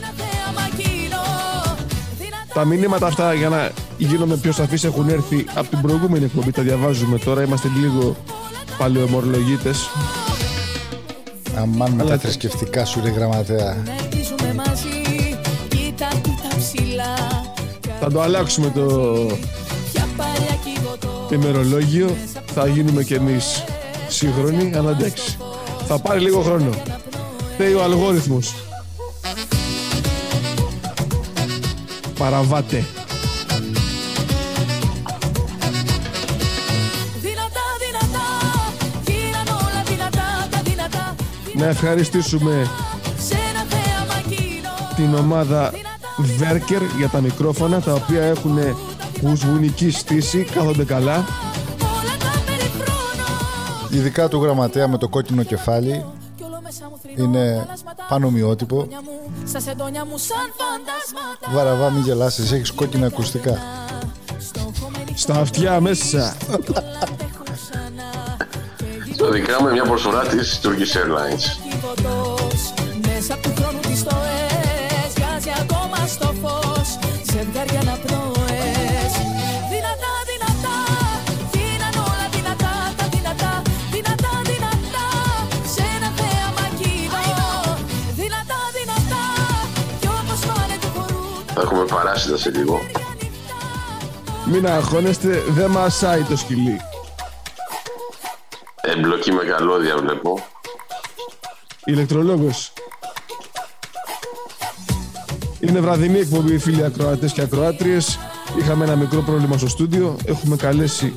[2.54, 6.52] Τα μηνύματα αυτά για να γίνομαι πιο σαφής έχουν έρθει από την προηγούμενη εκπομπή.
[6.52, 7.44] Τα διαβάζουμε τώρα.
[7.44, 8.16] Είμαστε λίγο
[8.78, 9.90] παλαιομορλογίτες.
[11.58, 13.84] Αμάν με τα θρησκευτικά σου ρε γραμματέα.
[14.00, 17.16] Ελπίζουμε μαζί Κοίτα, κοίτα ψηλά
[18.00, 18.86] Θα το αλλάξουμε το
[19.94, 22.16] Πια παλιά κυβωτός ημερολόγιο.
[22.46, 23.64] Θα γίνουμε κι εμείς
[24.08, 24.72] σύγχρονοι.
[24.76, 25.38] Αλλά εντάξει.
[25.88, 26.70] Θα πάρει λίγο χρόνο.
[27.58, 28.56] Θέλει ο αλγόριθμος.
[32.18, 32.86] Παραβάτε.
[41.58, 42.70] Να ευχαριστήσουμε
[43.18, 45.74] Σε ένα θέαμα κοινό την ομάδα
[46.18, 48.58] Βέρκερ για τα μικρόφωνα τα οποία έχουν
[49.24, 51.26] ουσβουνική στήση, κάθονται καλά.
[53.90, 56.06] Ειδικά του γραμματέα με το κόκκινο κεφάλι
[57.16, 57.68] είναι
[58.10, 58.88] πανομοιότυπο.
[59.46, 63.58] Στα σεντόνια μου σαν φαντάσματα Βαραβά μην γελάσεις, έχεις κόκκινα ακουστικά.
[65.14, 66.36] Στα αυτιά μέσα.
[69.28, 71.46] Το δικά μου είναι μια προσφορά της Turkish Airlines.
[71.70, 72.62] Κυβωτός
[73.08, 76.90] Μέσα από του χρόνου τις στοές Βγάζει ακόμα στο φως
[77.32, 79.12] Ζευγάρια αναπνοές
[79.74, 80.78] Δυνατά, δυνατά
[81.54, 83.54] Γίναν όλα δυνατά Τα δυνατά,
[83.96, 85.08] δυνατά, δυνατά
[85.74, 87.28] Σε ένα θέαμα κύβο
[88.22, 89.24] Δυνατά, δυνατά
[90.02, 92.76] Κι όπως πάνε του χορού Θα έχουμε παράσιτα σε λίγο.
[94.52, 96.78] Μην αγχώνεστε, δεν μασάει το σκυλί.
[98.98, 100.48] Εμπλοκή με καλώδια βλέπω.
[101.86, 102.74] Ηλεκτρολόγος.
[105.60, 108.20] Είναι βραδινή εκπομπή φίλοι ακροατές και ακροάτριες.
[108.60, 110.18] Είχαμε ένα μικρό πρόβλημα στο στούντιο.
[110.26, 111.14] Έχουμε καλέσει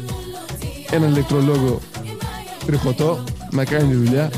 [0.91, 1.81] έναν ηλεκτρολόγο
[2.67, 4.31] τριχωτό να κάνει τη δουλειά.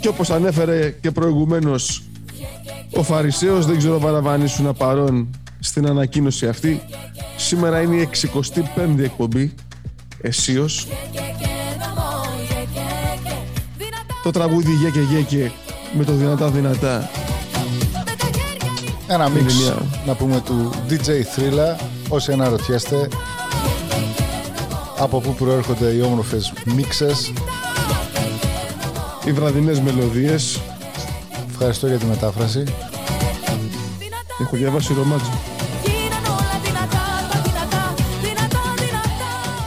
[0.00, 2.02] Και όπως ανέφερε και προηγουμένως
[2.96, 5.28] ο Φαρισαίος, δεν ξέρω αν ήσουν παρόν
[5.60, 6.82] στην ανακοίνωση αυτή.
[7.36, 9.54] Σήμερα είναι η 65η εκπομπή,
[10.20, 10.86] εσίως.
[14.22, 15.52] Το τραγούδι «Γέκε Γέκε»
[15.96, 17.10] με το δυνατά δυνατά.
[19.08, 21.80] Ένα Είναι μίξ, μια- να πούμε, του DJ Thrilla.
[22.08, 23.08] Όσοι αναρωτιέστε,
[24.98, 27.32] από πού προέρχονται οι όμορφες μίξες.
[29.24, 30.60] Οι βραδινές μελωδίες.
[31.50, 32.64] Ευχαριστώ για τη μετάφραση.
[34.40, 35.30] Έχω διαβάσει ρομάτζο.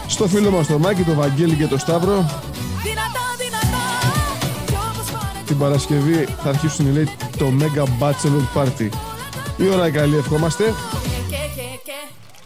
[0.07, 2.25] Στο φίλο μας το Μάκη, το Βαγγέλη και το Σταύρο.
[5.45, 8.89] Την Παρασκευή θα αρχίσουν λέει το Mega Bachelor Party.
[9.57, 10.73] Η ώρα καλή ευχόμαστε.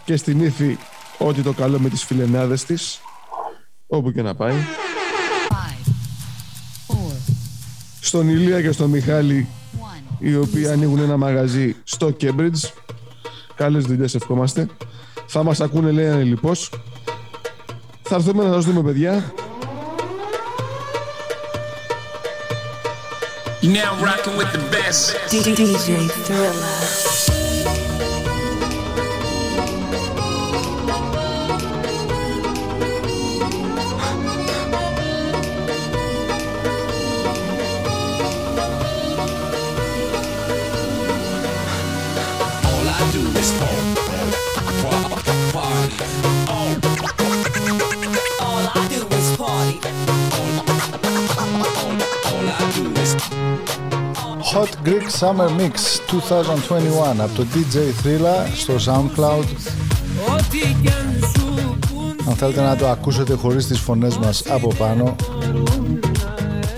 [0.05, 0.77] Και στην ύφη
[1.17, 2.99] ό,τι το καλό με τις φιλενάδες της.
[3.88, 4.55] Όπου και να πάει.
[7.99, 9.47] Στον Ηλία και στον Μιχάλη
[10.23, 12.71] οι οποίοι ανοίγουν ένα μαγαζί στο Cambridge.
[13.55, 14.67] Καλές δουλειές ευχόμαστε.
[15.25, 16.69] Θα μας ακούνε λέει ανελιπώς.
[18.01, 19.33] Θα έρθουμε να σας δούμε παιδιά.
[23.62, 25.01] You're now rocking with the best.
[25.31, 25.49] DJ
[26.25, 27.32] Thriller.
[55.03, 59.43] Hot Greek Summer Mix 2021 από το DJ Thrilla στο SoundCloud.
[60.33, 61.77] Ό,τι κι αν σου
[62.27, 65.15] Αν θέλετε να το ακούσετε χωρίς τις φωνές μας από πάνω,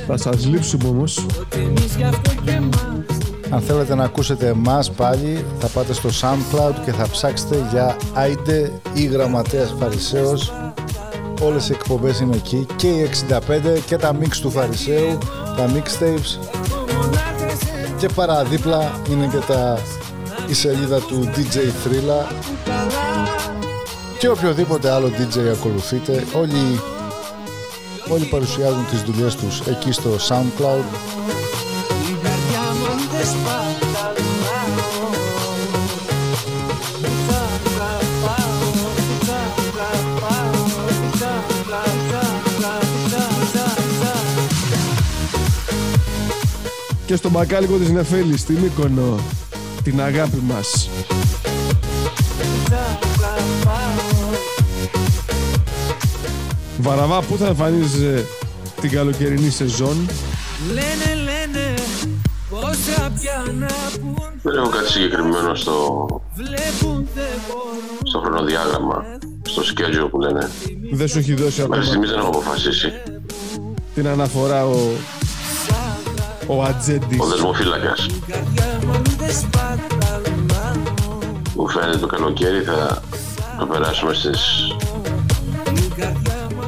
[0.07, 1.25] Θα σας λείψουμε όμως.
[1.55, 2.79] εμείς γι' αυτό και μας
[3.49, 8.71] αν θέλετε να ακούσετε εμάς πάλι, θα πάτε στο SoundCloud και θα ψάξετε για Άιντε
[8.93, 10.53] ή Γραμματέας Φαρισαίος.
[11.41, 15.17] Όλες οι εκπομπές είναι εκεί και οι 65 και τα mix του Φαρισαίου,
[15.57, 16.54] τα mixtapes
[17.97, 19.79] και παραδίπλα είναι και τα,
[20.47, 22.31] η σελίδα του DJ Thrilla
[24.19, 26.79] και οποιοδήποτε άλλο DJ ακολουθείτε όλοι,
[28.09, 30.83] όλοι παρουσιάζουν τις δουλειές τους εκεί στο SoundCloud
[47.15, 49.19] Και στο μπακάλικο της Νεφέλης, στην Μύκονο.
[49.83, 50.89] Την αγάπη μας.
[56.77, 58.25] Βαραβά, πού θα εμφανίζεσαι
[58.81, 60.09] την καλοκαιρινή σεζόν;
[60.67, 61.73] Λένε, λένε,
[62.49, 69.03] πόσα πια να πουν Δεν έχω κάτι συγκεκριμένο στο, Βλέπουν δεν μπορούν στο χρονοδιάγραμμα,
[69.41, 70.49] στο schedule που λένε.
[70.91, 72.91] Δεν σου έχει δώσει ακόμα Μέχρι στιγμής δεν έχω αποφασίσει.
[73.95, 74.77] την αναφορά ο,
[76.47, 77.19] ο Ατζέντης.
[77.19, 78.07] Ο δεσμοφύλακας.
[81.55, 83.01] Μου φαίνεται το καλοκαίρι θα
[83.59, 84.39] το περάσουμε στις,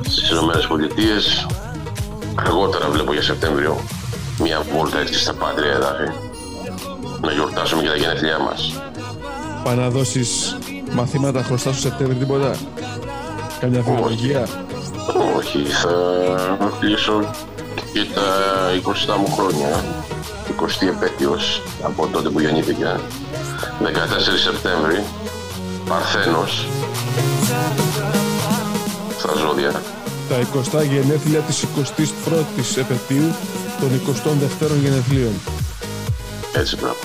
[0.01, 1.45] στις Ηνωμένες Πολιτείες.
[2.36, 3.78] Αργότερα βλέπω για Σεπτέμβριο
[4.39, 6.11] μια βόλτα έτσι στα πάτρια εδάφη.
[7.21, 8.82] Να γιορτάσουμε και τα γενέθλιά μας.
[9.63, 10.57] Πάει να δώσεις
[10.91, 12.55] μαθήματα χρωστά στο Σεπτέμβρη τίποτα;
[13.59, 14.47] Καμιά φιλολογία;
[15.38, 17.21] Όχι, θα κλείσω
[17.97, 18.31] και τα
[19.15, 19.83] 20 μου χρόνια.
[20.59, 22.99] 20η επέτειος από τότε που γεννήθηκα.
[23.81, 25.03] 14 Σεπτέμβρη,
[25.89, 26.67] Παρθένος,
[29.17, 29.71] στα ζώδια.
[30.29, 30.35] Τα
[30.79, 33.35] 20 γενέθλια της 21ης επαιτίου
[33.79, 35.33] των 22ων γενεθλίων.
[36.53, 36.99] Έτσι πράγμα.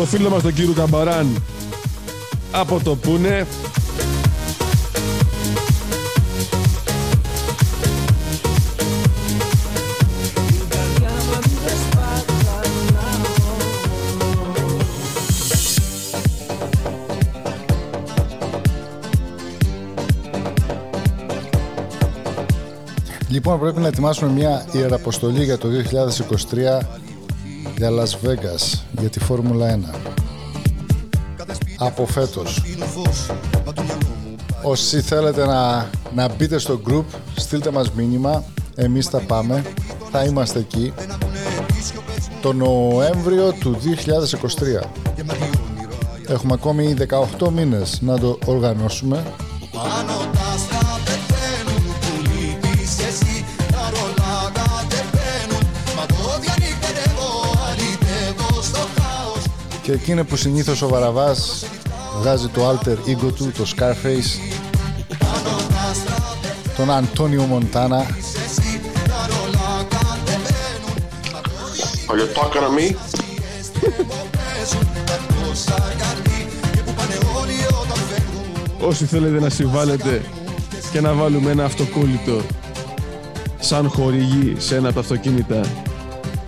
[0.00, 1.42] Στο φίλο μας τον κύριο Καμπαράν
[2.50, 3.46] από το Πούνε.
[23.28, 25.68] Λοιπόν, πρέπει να ετοιμάσουμε μια ιεραποστολή για το
[26.88, 27.00] 2023
[27.80, 29.94] για Las Vegas, για τη Φόρμουλα 1.
[31.78, 32.62] Από φέτος.
[34.62, 37.04] Όσοι θέλετε να, να μπείτε στο group,
[37.36, 38.44] στείλτε μας μήνυμα.
[38.74, 39.62] Εμείς θα πάμε.
[40.10, 40.92] Θα είμαστε εκεί.
[42.40, 43.76] Το Νοέμβριο του
[44.82, 44.88] 2023.
[46.26, 46.94] Έχουμε ακόμη
[47.38, 49.22] 18 μήνες να το οργανώσουμε.
[59.90, 61.64] Και εκείνη που συνήθως ο Βαραβάς
[62.20, 64.54] βγάζει το alter ego του, το Scarface,
[66.76, 68.06] τον Αντώνιο Μοντάνα.
[68.44, 70.96] εσύ Τα ρολά κατεβαίνουν
[72.06, 72.96] Are you talking to me?
[74.36, 80.22] Παίζουν τα τόσα γιατί Και που πάνε όλοι όταν φεύγουν όσοι θέλετε να συμβάλλετε
[80.92, 82.40] και να βάλουμε ένα αυτοκόλλητο
[83.58, 85.60] σαν χορηγή σε ένα από τα αυτοκίνητα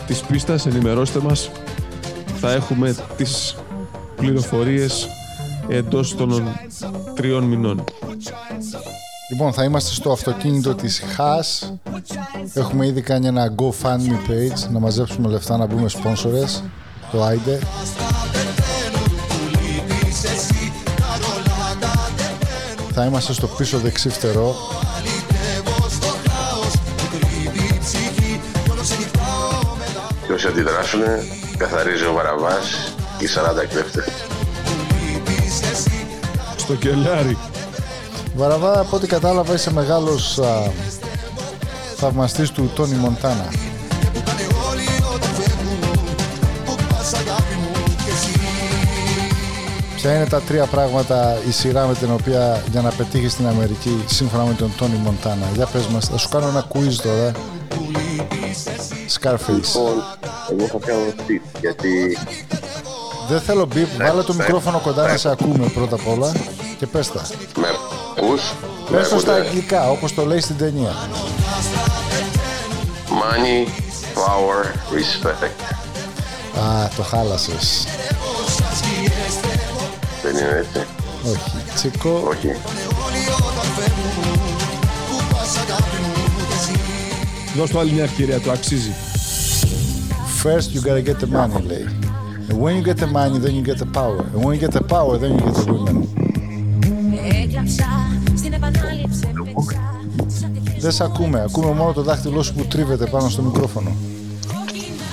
[0.06, 1.50] της πίστας, ενημερώστε μας.
[2.44, 3.56] Θα έχουμε τις
[4.16, 5.08] πληροφορίες
[5.68, 6.56] εντός των
[7.14, 7.84] τριών μηνών.
[9.30, 11.68] Λοιπόν, θα είμαστε στο αυτοκίνητο της Haas.
[12.54, 16.62] Έχουμε ήδη κάνει ένα GoFundMe page να μαζέψουμε λεφτά να μπούμε sponsors.
[17.12, 17.58] Το Άιντε.
[19.50, 24.54] λείπεις εσύ Τα ρολά κατεβαίνουν Θα είμαστε στο πίσω δεξί φτερό.
[30.42, 31.00] Τα Και όσοι αντιδράσουν,
[31.56, 34.04] καθαρίζει ο Βαραβάς και οι 40 κλέφτες.
[35.04, 36.06] λείπεις εσύ
[36.56, 37.38] Στο κελάρι.
[38.34, 40.70] Βαραβά, από ό,τι κατάλαβα, είσαι μεγάλος α,
[41.96, 43.46] θαυμαστής του Τόνι Μοντάνα.
[44.24, 46.14] Κάνε όλοι όταν φεύγουν
[46.64, 48.40] Πού πας αγάπη μου κι εσύ
[49.96, 54.04] Ποια είναι τα τρία πράγματα, η σειρά με την οποία για να πετύχει στην Αμερική
[54.06, 57.32] σύμφωνα με τον Τόνι Μοντάνα; Για πες μας, θα σου κάνω ένα quiz τώρα.
[59.08, 60.21] Scarface.
[60.52, 62.18] Λοιπόν, εγώ θα κάνω tip, γιατί
[63.28, 65.16] Δεν θέλω μπιπ, βάλε το ναι, μικρόφωνο κοντά να ναι.
[65.16, 66.32] σε ακούμε πρώτα απ' όλα
[66.78, 67.26] και πες τα.
[67.56, 67.68] με
[68.16, 68.52] ακούς,
[68.90, 70.94] με Πες το στα ακούτε; αγγλικά, όπως το λέει στην ταινία.
[73.08, 73.68] Money,
[74.14, 75.44] power, respect.
[76.60, 77.86] Α, το χάλασες.
[80.22, 80.86] Δεν είναι έτσι.
[81.24, 81.62] Όχι.
[81.74, 82.56] Τσίκο, Όχι.
[87.56, 88.92] Δώσ' του άλλη μια ευκαιρία, το αξίζει.
[90.42, 91.86] First you gotta get the money, λέει.
[92.48, 94.20] And when you get the money, then you get the power.
[94.34, 95.96] And when you get the power, then you get the women.
[97.42, 97.86] Έκλαψα
[98.36, 99.32] στην επανάληψη
[100.78, 101.40] Δεν σε ακούμε.
[101.40, 103.90] Ακούμε μόνο το δάχτυλό σου που τρίβεται πάνω στο μικρόφωνο.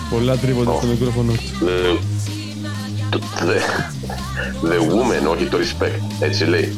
[0.10, 1.32] Πολλά τρίβονται στο μικρόφωνο.
[1.32, 3.60] The, the,
[4.70, 6.24] the woman, όχι το respect.
[6.24, 6.76] Έτσι λέει.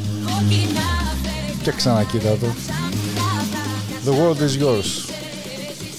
[1.61, 2.47] Και ξανακοίτα το.
[4.05, 5.13] The world is yours.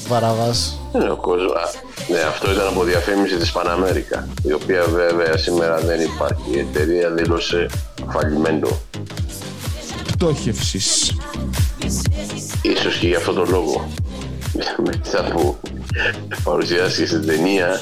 [0.08, 0.78] Βαραβάς.
[0.94, 1.91] Είναι ο κόσμος.
[2.08, 6.50] Α, Ναι, αυτό ήταν από διαφήμιση της Παναμέρικα, η οποία βέβαια σήμερα δεν υπάρχει.
[6.54, 7.66] Η εταιρεία δήλωσε
[8.10, 8.80] φαλιμέντο.
[10.12, 11.12] Πτώχευσης.
[12.62, 13.88] Ίσως και για αυτό το λόγο.
[14.84, 15.56] Μετά που
[16.44, 17.80] παρουσιάστηκε στην ταινία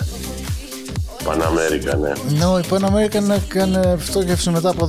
[1.25, 2.13] Παναμέρικα, ναι.
[2.29, 4.89] Ναι, η Pan American έκανε φτώχευση μετά από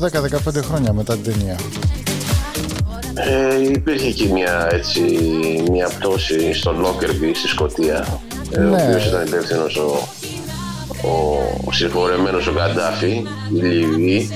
[0.49, 1.59] 10-15 χρόνια μετά την ταινία.
[3.13, 5.01] Ε, υπήρχε και μια, έτσι,
[5.71, 8.21] μια πτώση στο Λόκερμπι στη Σκωτία,
[8.51, 8.81] ε, ο Ναι.
[8.83, 10.07] οποίος ήταν υπεύθυνος ο,
[11.07, 11.13] ο,
[11.65, 13.23] ο συγχωρεμένος ο Καντάφη,
[13.53, 14.29] η Λιβύη,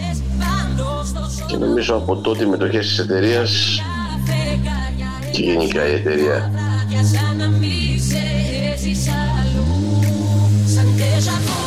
[1.48, 3.52] και νομίζω από τότε οι μετοχές της εταιρείας
[5.32, 6.52] και γενικά η εταιρεία
[7.14, 8.22] Σαν να μην σε
[8.74, 9.68] έζησα αλλού
[10.74, 11.58] Σαν déjà vu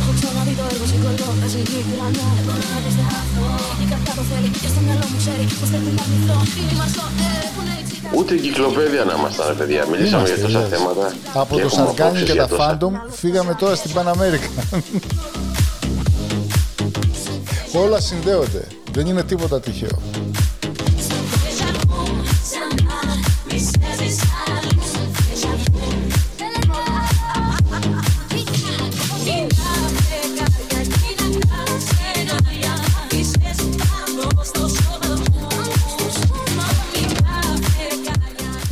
[0.00, 3.44] Έχω ξαναδεί το έργο συγκολώ Τα συγκεκριμένα Εγώ να δεις αυτό
[3.82, 6.38] Η καρδιά το θέλει και στο μυαλό μου ξέρει Πως θέλει να μυθώ
[6.72, 7.00] Είμαστε
[7.46, 7.65] έχουν έτσι
[8.14, 9.86] Ούτε εγκυκλοπαίδεια να ήμασταν, ρε παιδιά.
[9.86, 10.70] Μιλήσαμε Είμαστε, για τόσα yes.
[10.78, 11.12] θέματα.
[11.34, 12.78] Από και το έχουμε Σαρκάνι απόψεις και για τα τόσα.
[12.80, 14.78] Phantom φύγαμε τώρα στην Pan America.
[17.84, 18.66] Όλα συνδέονται.
[18.92, 19.98] Δεν είναι τίποτα τυχαίο.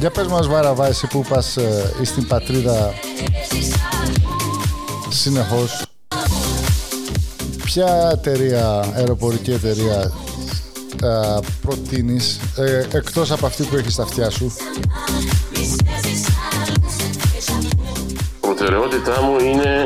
[0.04, 2.92] Για πες μας Βαραβά, εσύ που πας ε, στην πατρίδα
[5.08, 5.84] συνεχώς.
[7.64, 10.12] Ποια εταιρεία, αεροπορική εταιρεία
[11.02, 14.52] ε, προτείνεις ε, εκτός από αυτή που έχεις στα αυτιά σου;
[18.40, 19.84] Προτεραιότητά μου είναι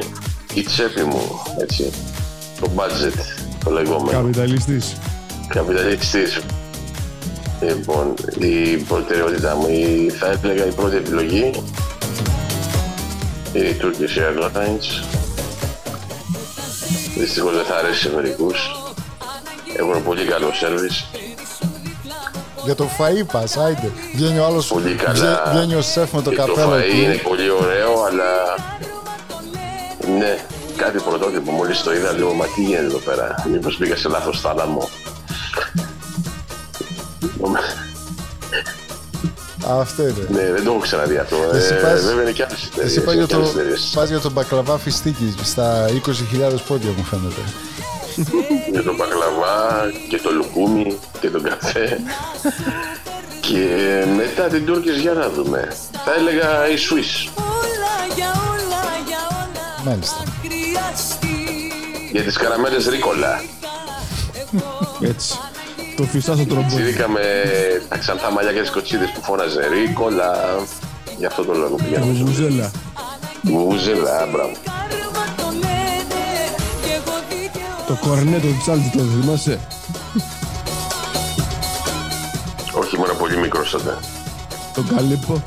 [0.54, 1.22] η τσέπη μου,
[1.60, 1.90] έτσι.
[2.60, 3.18] Το budget,
[3.64, 4.10] το λεγόμενο.
[4.10, 4.96] Καπιταλιστής.
[5.48, 6.40] Καπιταλιστής.
[7.60, 11.50] Λοιπόν, η προτεραιότητά μου, η, θα έλεγα η πρώτη επιλογή,
[13.52, 15.04] η Turkish Airlines.
[17.18, 18.70] Δυστυχώς δεν θα αρέσει σε μερικούς.
[19.76, 21.04] Έχουν πολύ καλό σέρβις.
[22.64, 23.90] Για το φαΐ πας, άιντε.
[24.14, 25.12] Βγαίνει ο άλλος, Πολύ καλά.
[25.12, 27.02] βγε- βγαίνει ο σεφ με το Και καπέλο Το φαΐ εκεί.
[27.02, 28.30] είναι πολύ ωραίο, αλλά
[30.18, 30.38] ναι,
[30.76, 31.50] κάτι πρωτότυπο.
[31.52, 34.88] Μόλις το είδα, λέω, μα τι γίνεται εδώ πέρα; Μήπως πήγα σε λάθος θάλαμο;
[39.80, 40.26] Αυτό είναι.
[40.30, 41.36] ναι, δεν το έχω ξαναδεί αυτό.
[41.54, 42.90] Εσύ Ε, πας- βέβαια είναι και άλλες εταιρείες.
[42.90, 43.90] Εσύ πας είναι για, και άλλες το, εταιρείες.
[43.94, 47.40] πας για τον μπακλαβά φιστίκι στα 20.000 πόδια μου φαίνεται.
[48.72, 52.00] Για το μπακλαβά και το λουκούμι και τον καφέ.
[53.40, 53.66] και
[54.16, 55.68] μετά την Τούρκης για να δούμε.
[56.04, 57.30] Θα έλεγα η Swiss.
[57.36, 60.22] Όλα για όλα για όλα Μάλιστα.
[60.42, 61.72] χρειαστεί
[62.12, 63.42] Για τις καραμέλες ρίκολα.
[65.00, 65.34] Έτσι.
[65.98, 66.74] Το φυσά στο τρομπόνι.
[66.74, 67.20] Τσίρικα με
[67.88, 70.30] τα ξανθά μαλλιά και τις κοτσίδες που φώναζε ρίκολα.
[71.18, 72.04] Γι' αυτό το λόγο πηγαίνω.
[72.04, 72.70] Βουβουζέλα.
[73.42, 74.52] Βουβουζέλα, μπράβο.
[74.64, 76.22] Κάρμα το λένε
[76.82, 79.60] κι εγώ δίκαιο Το κορνέτο του Τσάλτη το θυμάσαι;
[82.72, 83.98] Όχι, ήμουν πολύ μικρός τότε.
[84.74, 85.42] Το καλύπο.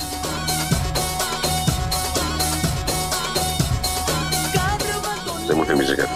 [5.47, 6.09] Δεν μου θυμίζει κάτι.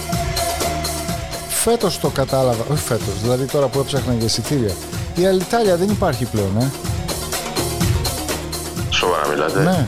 [1.49, 4.73] φέτος το κατάλαβα, όχι φέτος, δηλαδή τώρα που έψαχνα για εισιτήρια,
[5.15, 6.71] η Αλιτάλια δεν υπάρχει πλέον, ε.
[8.91, 9.63] Σοβαρά μιλάτε.
[9.63, 9.87] Ναι,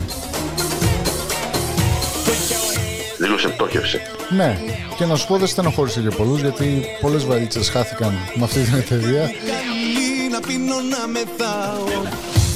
[3.17, 3.99] Δήλωσε πτώχευση.
[4.29, 4.59] ναι.
[4.97, 8.73] Και να σου πω δεν στενοχώρησε και πολλούς, γιατί πολλές βαλίτσες χάθηκαν με αυτή την
[8.75, 9.21] εταιρεία.
[9.21, 12.03] Καλή να πίνω να μεθάω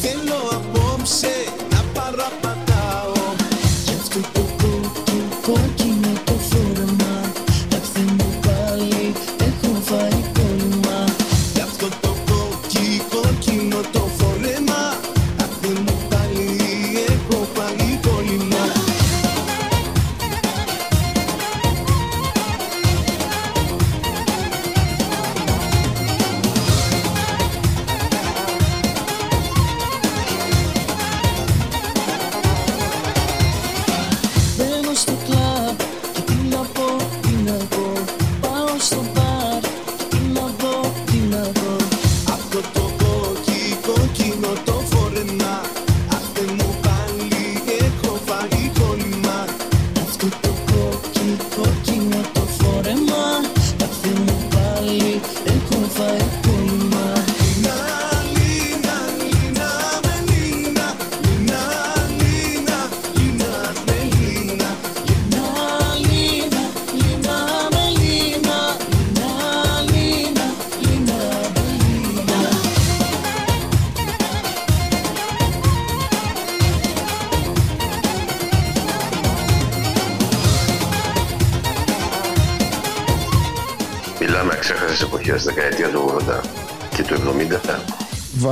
[0.02, 1.28] Θέλω απόψε
[1.72, 3.12] να παραπατάω
[3.86, 4.40] Κι αυτό το
[5.44, 5.93] contigo.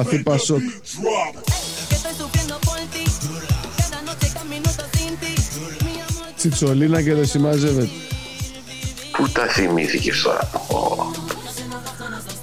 [0.04, 0.60] Βαθύ πασόκ.
[6.38, 7.90] Τσιτσολίνα και δεν συμμαζεύεται.
[9.12, 11.12] Πού τα θυμήθηκες τώρα; Ω.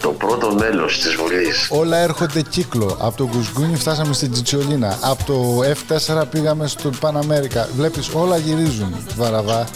[0.00, 1.68] Το πρώτο μέλος της Βουλής.
[1.70, 2.96] Όλα έρχονται κύκλο.
[3.00, 4.98] Από το Γκουσγκούνι φτάσαμε στην Τσιτσιολίνα.
[5.00, 7.68] Από το F4 πήγαμε στο Παναμέρικα.
[7.76, 9.68] Βλέπεις όλα γυρίζουν, Βαραβά.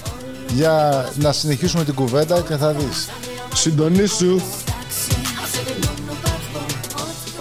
[0.49, 3.09] Για να συνεχίσουμε την κουβέντα και θα δεις.
[3.55, 4.41] Συντονίσου.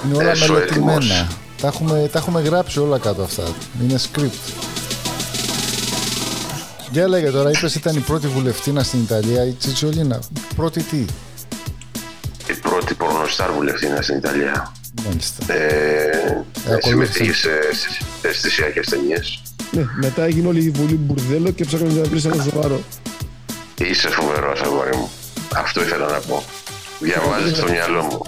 [0.05, 0.91] Είναι όλα Έσω μελετημένα.
[0.93, 1.27] έτοιμος.
[1.61, 3.43] Τα έχουμε, τα έχουμε γράψει όλα κάτω αυτά.
[3.81, 4.53] Είναι script.
[6.91, 10.19] Για λέγε τώρα, είπες ήταν η πρώτη βουλευτήνα στην Ιταλία, η Τσιτσιολίνα.
[10.55, 11.05] Πρώτη τι;
[12.49, 14.71] Η πρώτη πορνοστάρ βουλευτήνα στην Ιταλία.
[15.05, 15.53] Μάλιστα.
[15.53, 16.43] Ε,
[16.73, 17.13] ακολούθησε.
[17.13, 19.41] συμμετείχε σε αισθησ- αισθησιακές ταινίες.
[19.71, 22.81] Ναι, μετά έγινε όλη η βουλή μπουρδέλο και ψάχνω να βρεις ένα σοβαρό.
[23.77, 25.09] Είσαι φοβερός αγόρι μου.
[25.55, 26.43] Αυτό ήθελα να πω.
[26.99, 28.21] Διαβάζεις το μυαλό μου.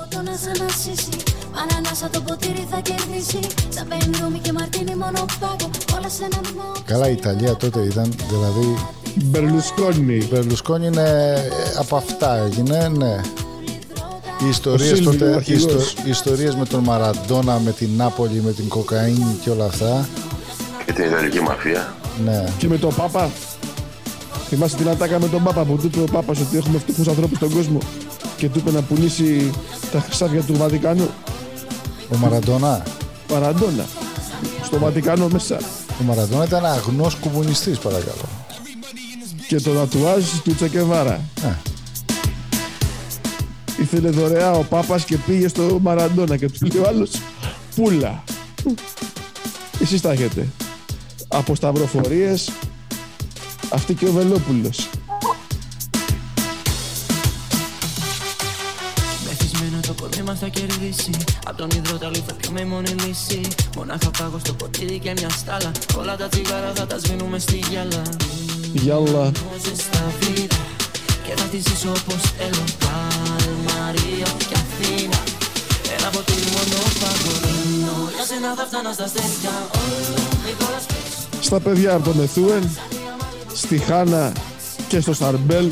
[1.53, 3.39] Το να σ' ανασύσει Ανανάσα το ποτήρι θα κερδίσει
[3.69, 8.13] Σαν μπενζούμι και μαρτίνι μόνο πάγο Όλα σε ένα μυμό Καλά, η Ιταλία τότε ήταν,
[8.29, 8.77] δηλαδή.
[9.23, 10.27] Μπερλουσκόνη.
[10.31, 13.21] Μπερλουσκόνη είναι ε, από αυτά έγινε, ναι.
[14.43, 15.61] Οι ιστορίες Ο Σίλβιο, ο τότε, οι, αρχηγός.
[15.83, 20.07] ιστο- οι ιστορίες με τον Μαραντόνα, με την Νάπολη, με την κοκαίνη και όλα αυτά.
[20.85, 21.93] Και την Ιταλική μαφία.
[22.25, 22.43] Ναι.
[22.57, 23.29] Και με τον Πάπα.
[24.49, 27.37] Θυμάσαι την ατάκα με τον Πάπα που του είπε ο Πάπας ότι έχουμε φτωχούς ανθρώπους
[27.37, 27.77] στον κόσμο
[28.37, 29.51] και του είπε να πουλήσει
[29.91, 31.09] τα χρυσάφια του Βατικάνου.
[32.13, 32.83] Ο Μαραντόνα.
[33.27, 33.85] Παραντόνα.
[34.63, 35.57] Στο Βατικάνο μέσα.
[36.01, 38.29] Ο Μαραντόνα ήταν αγνός κομμουνιστής παρακαλώ.
[39.47, 41.21] Και το τατουάζ του Τσεκεβάρα.
[41.41, 41.57] Ναι.
[43.79, 47.11] Ήθελε δωρεά ο Πάπας και πήγε στο Μαραντόνα και τους λέει ο άλλος
[47.75, 48.23] πουλα.
[49.81, 50.47] Εσείς τα έχετε.
[51.27, 52.51] Από σταυροφορίες
[53.69, 54.89] αυτή και ο Βελόπουλος.
[60.43, 61.13] Θα κερδίσει.
[61.49, 63.41] Απ' τον υδρόταλο θα πιούμε μόνη λύση.
[63.75, 65.71] Μονάχα πάγω στο ποτήρι και μια στάλα.
[65.99, 68.01] Όλα τα τσιγάρα θα τα σβήνουμε στη γυαλά
[68.73, 69.25] Γιάλα.
[69.45, 70.61] Μόζες στα βίδα
[71.25, 72.63] Και θα τη ζήσω όπως θέλω.
[72.85, 75.19] Καλμαρία και Αθήνα.
[75.97, 80.85] Ένα ποτήρι μόνο παγορίνο Για σένα θα φτάνω στα αστέρια Όλο Νικόλας
[81.39, 82.69] Στα παιδιά από τον Εθούεν,
[83.53, 84.31] στη Χάνα
[84.87, 85.65] και στο Σαρμπέλ,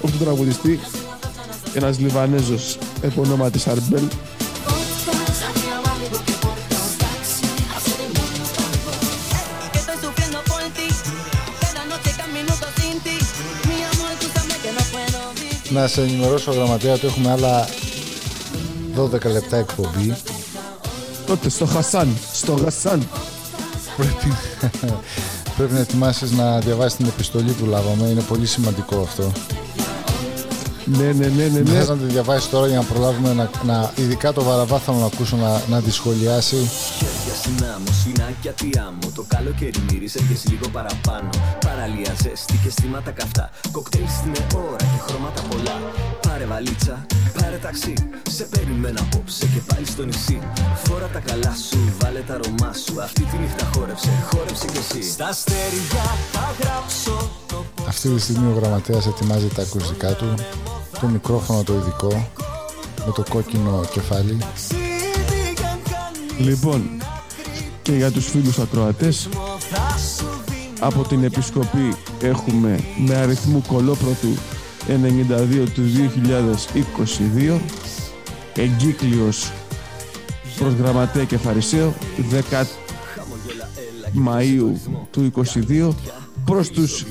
[0.00, 0.80] όχι τον τραγουδιστή,
[1.74, 4.08] ένας Λιβανέζος επ' ονόματι Σαρμπέλ,
[9.72, 10.86] Que estoy sufriendo por ti.
[11.64, 13.16] Cada noche camino sin ti.
[13.68, 15.72] Mi amor, tú sabes que no puedo vivir.
[15.72, 17.68] Να σε ενημερώσω γραμματέα ότι έχουμε άλλα
[18.96, 20.16] 12 λεπτά εκπομπή.
[21.26, 23.08] τότε στο Χασάν, στο Χασάν.
[23.96, 24.36] Πρέπει,
[25.56, 28.06] πρέπει να ετοιμάσεις να διαβάσεις την επιστολή που λάβαμε.
[28.08, 29.32] Είναι πολύ σημαντικό αυτό.
[30.86, 31.70] Ναι, ναι, ναι, ναι, Δεν ναι.
[31.70, 35.06] θες να τη διαβάσεις τώρα για να προλάβουμε να, να ειδικά το βαραβά θέλω να
[35.06, 36.56] ακούσω να, να τη σχολιάσει.
[36.98, 39.08] Χέρια στην άμμο, σφινάκια τι άμμο.
[39.14, 41.28] Το καλοκαίρι μύρισε και λίγο παραπάνω.
[41.66, 43.50] Παραλία ζέστη και στήματα καυτά.
[43.72, 45.76] Κοκτέιλ στην ώρα και χρώματα πολλά.
[46.26, 47.06] Πάρε βαλίτσα,
[47.40, 47.94] πάρε ταξί.
[48.30, 50.38] Σε περιμένω απόψε και πάλι στο νησί.
[50.84, 53.02] Φόρα τα καλά σου, βάλε τα αρώμα σου.
[53.02, 55.02] Αυτή τη νύχτα χόρεψε, χόρεψε κι εσύ.
[55.10, 60.34] Στα αστέρια θα γράψω το Αυτή τη στιγμή ο γραμματέας ετοιμάζει τα ακουστικά του,
[61.04, 62.28] το μικρόφωνο το ειδικό,
[63.06, 64.38] με το κόκκινο κεφάλι.
[66.38, 66.90] Λοιπόν,
[67.82, 69.28] και για τους φίλους ακροατές,
[70.80, 74.36] από την Επισκοπή έχουμε με αριθμού κολόπρωτου
[74.88, 75.82] 92 του
[77.46, 77.60] 2022,
[78.54, 79.52] εγκύκλιος
[80.58, 81.94] προς γραμματέα και φαρισαίο
[82.50, 82.66] 10
[84.26, 84.72] Μαΐου
[85.10, 85.32] του
[85.68, 85.94] 22
[86.44, 87.04] προς τους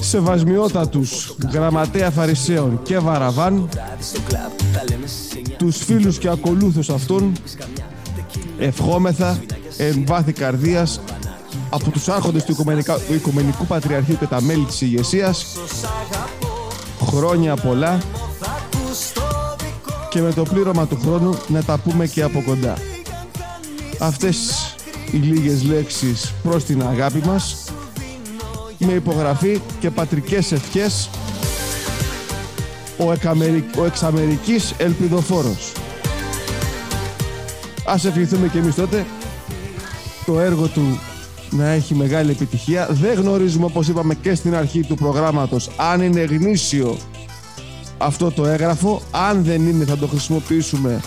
[0.00, 3.68] σεβασμιότατους γραμματέα φαρισαίων και βαραβάν
[5.56, 7.32] τους φίλους και ακολούθους αυτών
[8.58, 9.38] ευχόμεθα
[9.76, 11.00] εν βάθη καρδίας
[11.70, 15.46] από τους άρχοντες του, Οικουμενικά- του Οικουμενικού Πατριαρχείου και τα μέλη της ηγεσίας
[17.06, 17.98] χρόνια πολλά
[20.10, 22.74] και με το πλήρωμα του χρόνου να τα πούμε και από κοντά.
[23.98, 24.36] Αυτές
[25.12, 27.64] οι λίγες λέξεις προς την αγάπη μας
[28.86, 31.10] με υπογραφή και πατρικές ευχές
[32.98, 33.64] ο, εκαμερι...
[33.78, 35.72] ο εξαμερικής ελπιδοφόρος.
[37.86, 39.06] Ας ευχηθούμε και εμείς τότε
[40.26, 41.00] το έργο του
[41.50, 42.88] να έχει μεγάλη επιτυχία.
[42.90, 46.96] Δεν γνωρίζουμε όπως είπαμε και στην αρχή του προγράμματος αν είναι γνήσιο
[47.98, 49.02] αυτό το έγγραφο.
[49.10, 51.00] Αν δεν είναι θα το χρησιμοποιήσουμε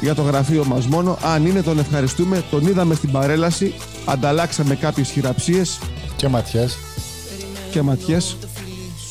[0.00, 1.18] για το γραφείο μας μόνο.
[1.22, 2.42] Αν είναι τον ευχαριστούμε.
[2.50, 3.74] Τον είδαμε στην παρέλαση.
[4.04, 5.78] Ανταλλάξαμε κάποιες χειραψίες
[6.22, 6.78] Και ματιές.
[7.70, 8.36] και ματιές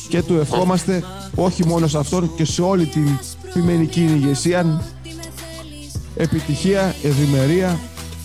[0.08, 1.04] και του ευχόμαστε
[1.34, 3.18] όχι μόνο σε αυτόν και σε όλη την
[3.52, 4.82] ποιμενική ηγεσία
[6.16, 7.80] επιτυχία, ευημερία,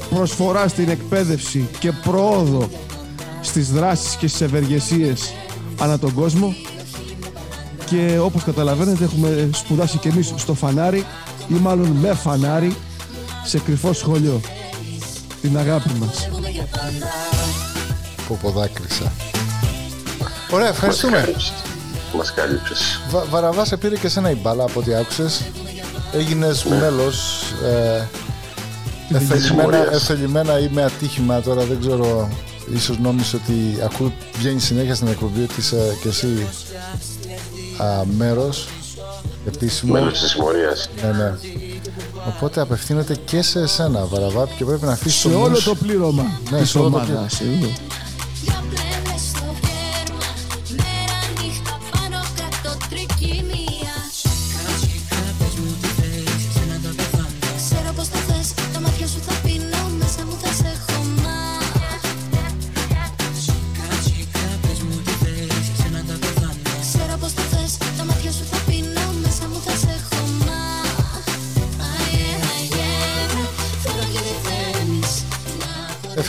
[0.10, 2.70] προσφορά στην εκπαίδευση και προόδο
[3.42, 5.34] στις δράσεις και στις ευεργεσίες
[5.80, 6.56] ανά τον κόσμο
[7.86, 11.06] και όπως καταλαβαίνετε έχουμε σπουδάσει και εμείς στο φανάρι
[11.48, 12.76] ή μάλλον με φανάρι
[13.46, 14.42] σε κρυφό σχολείο
[15.42, 16.30] την αγάπη μας.
[18.28, 19.12] Ποποδάκρυσα.
[20.52, 21.36] Ωραία, ευχαριστούμε.
[22.18, 23.02] Μας κάλυψες.
[23.10, 25.42] Βα, Βαραβά, σε πήρε και σένα η μπάλα από ό,τι άκουσες.
[26.14, 28.08] Έγινες μέλος ε,
[29.16, 29.94] εθελημένα, συμμορίας.
[29.94, 32.30] εθελημένα ή με ατύχημα τώρα, δεν ξέρω.
[32.74, 36.48] Ίσως νόμιζες ότι ακού, βγαίνει συνέχεια στην εκπομπή ότι είσαι και εσύ
[37.78, 38.68] α, μέρος
[39.48, 39.94] επίσημο.
[39.94, 40.90] Μέλος της συμμορίας.
[41.02, 41.34] Ναι, ναι.
[42.28, 46.58] Οπότε απευθύνεται και σε εσένα, Βαραβά, και πρέπει να αφήσεις Σε όλο το πλήρωμα Ναι,
[46.58, 47.42] της σε όλο το ομάδας.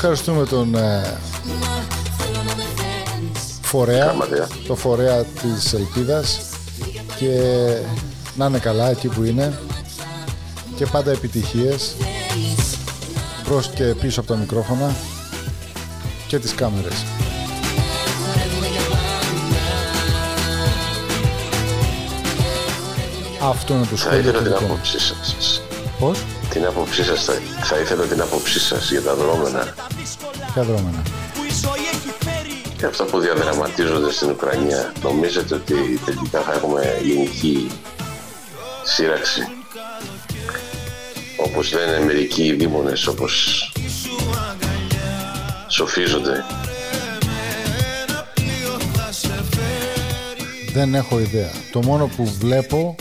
[0.01, 1.19] Ευχαριστούμε τον ε,
[3.63, 4.47] φορέα, Γραμματέα.
[4.67, 6.41] το φορέα της Ελπίδας
[7.17, 7.39] και
[8.37, 9.59] να είναι καλά εκεί που είναι
[10.77, 11.97] και πάντα επιτυχίες
[13.45, 14.95] προς και πίσω από τα μικρόφωνα
[16.27, 17.05] και τις κάμερες.
[23.43, 24.73] Αυτό είναι το Θα σχόλιο ήθελα του την δικό μου.
[24.73, 25.61] άποψή σας.
[25.99, 26.19] Πώς;
[26.59, 27.33] Την άποψή σας, θα,
[27.63, 29.75] θα ήθελα την άποψή σας για τα δρόμενα
[30.53, 31.03] Ποια δρόμενα;
[32.77, 34.93] και αυτά που διαδραματίζονται στην Ουκρανία.
[35.03, 37.71] Νομίζετε ότι τελικά θα έχουμε γενική
[38.85, 39.49] σύραξη;
[41.37, 43.73] Όπως λένε μερικοί δήμονες, όπως
[45.69, 46.45] σοφίζονται.
[50.73, 51.51] Δεν έχω ιδέα.
[51.73, 52.97] Το μόνο που βλέπω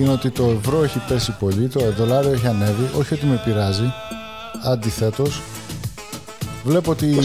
[0.00, 2.90] είναι ότι το ευρώ έχει πέσει πολύ, το δολάριο έχει ανέβει.
[2.98, 3.92] Όχι ότι με πειράζει.
[4.64, 5.42] Αντιθέτως,
[6.64, 7.18] βλέπω ότι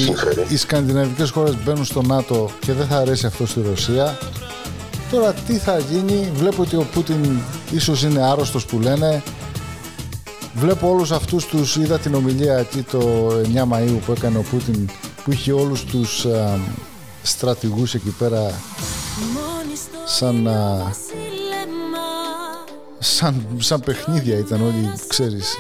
[0.50, 4.18] οι σκανδιναβικές χώρες μπαίνουν στο ΝΑΤΟ και δεν θα αρέσει αυτό στη Ρωσία.
[5.12, 7.40] Τώρα τι θα γίνει, βλέπω ότι ο Πούτιν
[7.72, 9.24] ίσως είναι άρρωστος που λένε.
[10.56, 14.90] Βλέπω όλους αυτούς τους, είδα την ομιλία εκεί το 9 Μαΐου που έκανε ο Πούτιν
[15.24, 16.60] που είχε όλους τους α,
[17.24, 18.54] στρατηγούς εκεί πέρα
[20.06, 20.94] σαν, α,
[23.04, 25.58] σαν, σαν παιχνίδια ήταν όλοι, ξέρεις,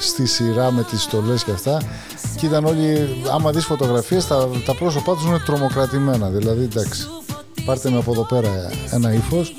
[0.00, 1.82] στη σειρά με τις στολές και αυτά
[2.36, 7.06] και ήταν όλοι, άμα δεις φωτογραφίες, τα, τα πρόσωπά τους είναι τρομοκρατημένα, δηλαδή εντάξει,
[7.64, 9.56] πάρτε με από εδώ πέρα ένα ύφος.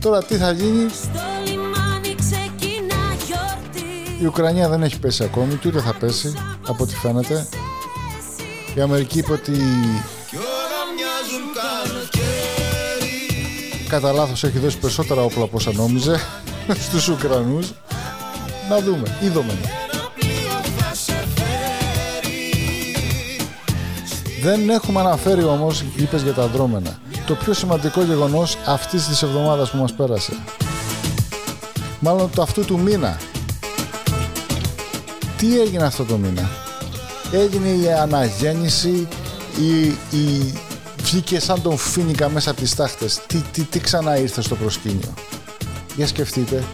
[0.00, 0.90] Τώρα τι θα γίνει,
[4.20, 6.34] η Ουκρανία δεν έχει πέσει ακόμη και ούτε θα πέσει,
[6.66, 7.46] από ό,τι φαίνεται.
[8.74, 9.52] Η Αμερική είπε ότι
[13.88, 16.20] κατά λάθος έχει δώσει περισσότερα όπλα από όσα νόμιζε
[16.86, 17.72] στους Ουκρανούς.
[18.68, 19.52] Να δούμε, είδαμε.
[24.42, 29.70] Δεν έχουμε αναφέρει όμως, είπες για τα δρόμενα, το πιο σημαντικό γεγονός αυτής της εβδομάδας
[29.70, 30.32] που μας πέρασε.
[32.00, 33.18] Μάλλον το αυτού του μήνα.
[35.36, 36.50] Τι έγινε αυτό το μήνα;
[37.32, 39.08] Έγινε η αναγέννηση,
[39.60, 39.86] η,
[40.18, 40.54] η...
[41.10, 43.20] βγήκε σαν τον Φίνικα μέσα από τις τάχτες.
[43.26, 45.14] Τι, τι, τι ξανά ήρθε στο προσκήνιο;
[45.96, 46.64] Για σκεφτείτε.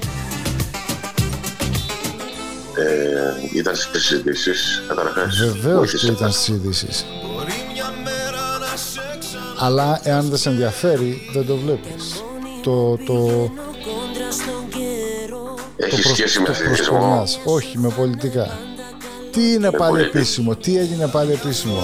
[2.77, 5.37] Ε, ήταν στις συζητήσεις, καταρχάς.
[5.39, 6.89] Βεβαίως Όχι και σε- ήταν στις ειδήσει.
[9.59, 12.23] Αλλά εάν δεν σε ενδιαφέρει, δεν το βλέπεις.
[12.63, 13.51] Το, το,
[15.77, 16.97] Έχει το σχέση με το αθλητισμό.
[16.99, 17.39] προσπερνάς.
[17.45, 18.59] Όχι, με πολιτικά.
[19.31, 20.19] Τι είναι πάλι πολιτικά.
[20.19, 21.79] επίσημο, τι έγινε πάλι επίσημο;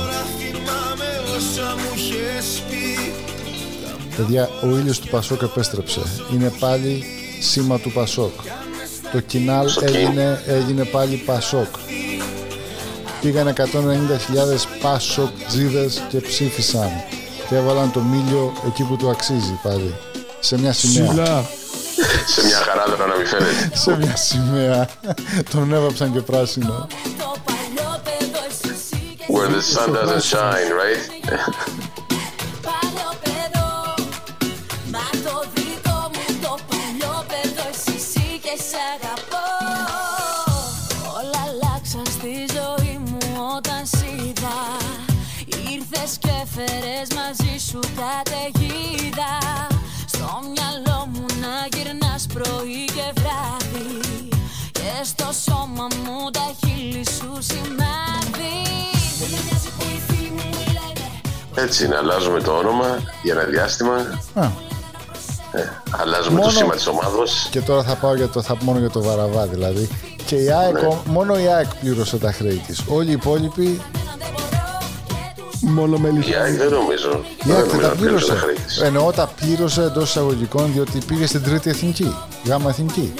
[4.20, 6.00] Παιδιά, ο ήλιος του Πασόκ επέστρεψε.
[6.32, 7.04] Είναι πάλι
[7.40, 8.32] σήμα του Πασόκ.
[9.12, 11.66] Το κοινάλ Στο έγινε, έγινε πάλι Πασόκ.
[13.20, 13.62] Πήγαν 190.000
[14.82, 16.90] Πασόκ τζίδες και ψήφισαν.
[17.48, 19.94] Και έβαλαν το μήλιο εκεί που του αξίζει πάλι.
[20.40, 21.06] Σε μια σημαία.
[21.06, 21.44] Ψηλά.
[22.26, 23.70] σε μια χαράδρα να μην φαίνεται.
[23.84, 24.88] Σε μια σημαία.
[25.50, 26.86] Τον έβαψαν και πράσινο.
[29.32, 31.79] Where the sun doesn't shine, right?
[47.82, 49.32] Σου καταιγίδα
[50.06, 54.00] Στο μυαλό μου να γυρνάς πρωί και βράδυ
[54.72, 58.58] Και στο σώμα μου τα χείλη σου σημάδι
[59.18, 61.06] Δεν με νοιάζει που οι φίλοι μου λένε
[61.66, 63.94] Έτσι είναι, αλλάζουμε το όνομα για ένα διάστημα.
[64.34, 64.44] Α.
[65.52, 67.48] Ε, αλλάζουμε Μόνο- το σήμα της ομάδος.
[67.50, 69.88] Και τώρα θα πάω για το, θα, μόνο για το βαραβά δηλαδή.
[70.26, 70.88] Και η ΑΕΚ, Ναι.
[71.04, 72.80] μόνο η ΑΕΚ πλήρωσε τα χρέη της.
[72.88, 73.80] Όλοι οι υπόλοιποι
[75.72, 77.24] Μόνο με Η ΑΕΚ δεν νομίζω.
[77.44, 78.34] η ΑΕΚ Δεν δεν νομίζω τα να πλήρωσε τα πλήρωσε.
[78.34, 78.78] χρέη της.
[78.80, 82.14] Εννοώ τα πλήρωσε εντός εισαγωγικών διότι πήγε στην τρίτη εθνική.
[82.46, 83.12] Γάμα εθνική.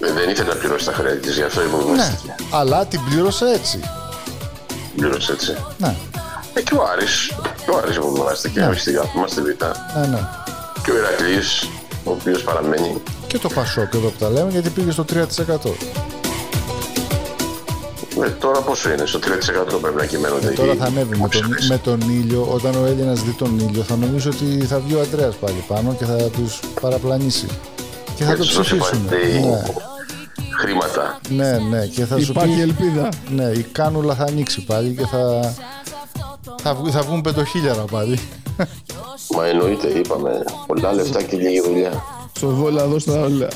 [0.00, 1.66] Ε, Δεν ήθελε να πληρώσει τα χρέη της, γι' αυτό Ναι.
[1.66, 2.34] υποβιβάστηκε.
[2.50, 3.80] Αλλά την πλήρωσε έτσι.
[4.96, 5.56] Πλήρωσε έτσι.
[5.78, 5.94] Ναι.
[6.54, 7.32] Ε, και ο Άρης.
[7.64, 8.60] Και ο Άρης υποβιβάστηκε.
[8.60, 8.74] Ναι.
[8.76, 9.44] Στην κάτω μας στη Β.
[9.46, 10.28] Ναι, ναι.
[10.84, 11.68] Και ο Ηρακλής,
[12.04, 13.02] ο οποίος παραμένει.
[13.26, 15.76] Και το Πασόκ εδώ που τα λέμε γιατί πήγε στο 3%.
[18.24, 20.48] Ε, τώρα πόσο είναι, στο 3% πρέπει να κυμαίνονται.
[20.48, 22.46] Ε, τώρα οι θα ανέβει με τον, με τον ήλιο.
[22.50, 25.94] Όταν ο Έλληνας δει τον ήλιο, θα νομίζω ότι θα βγει ο Αντρέας πάλι πάνω
[25.98, 27.46] και θα τους παραπλανήσει.
[28.16, 29.04] Και θα το Έτσι, όσο ψηφίσουν.
[29.04, 29.62] υπάρχει Ναι,
[30.60, 31.20] Χρήματα.
[31.28, 31.86] ναι, ναι.
[31.86, 32.60] Και θα σου Υπάρχει πει.
[32.60, 33.08] ελπίδα.
[33.30, 35.54] Ναι, η κάνουλα θα ανοίξει πάλι και θα.
[36.62, 38.20] Θα, βγουν- θα βγουν πεντοχίλιαρα πάλι.
[39.36, 40.30] Μα εννοείται, είπαμε,
[40.66, 42.02] πολλά λεφτά και λίγη δουλειά.
[42.36, 43.48] Στο βόλα δώσ' τα όλα.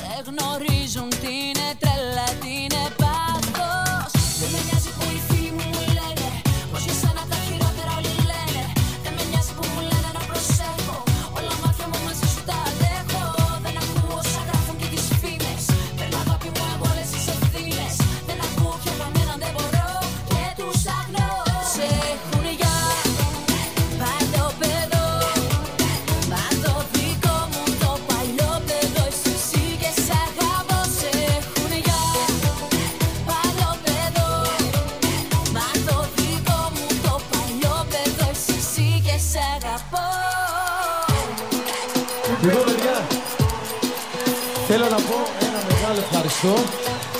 [44.75, 45.17] Θέλω να πω
[45.47, 46.53] ένα μεγάλο ευχαριστώ.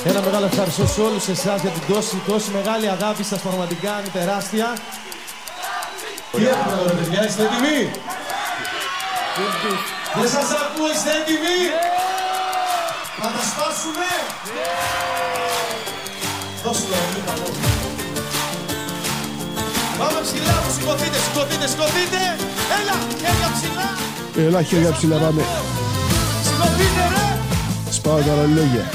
[0.10, 3.40] Ένα μεγάλο ευχαριστώ σε όλους εσάς για την τόση, τόση μεγάλη αγάπη σας.
[3.48, 4.68] Πραγματικά είναι τεράστια.
[6.32, 7.78] Τι έχουμε τώρα, παιδιά, είστε έτοιμοι;
[10.20, 11.60] Δεν σας ακούω, είστε έτοιμοι;
[13.20, 14.10] Θα τα σπάσουμε;
[16.64, 17.52] Δώσε το, μην τα λέω.
[20.00, 22.22] Πάμε ψηλά, μου σηκωθείτε, σηκωθείτε, σηκωθείτε!
[22.80, 22.98] Έλα,
[23.32, 23.88] έλα ψηλά!
[24.48, 25.44] Έλα χέρια ψηλά πάμε.
[26.46, 27.23] Σηκωθείτε, ρε!
[28.06, 28.90] Σπάω τα ρολόγια.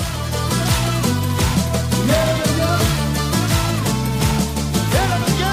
[4.93, 5.53] Έλα, παιδιά!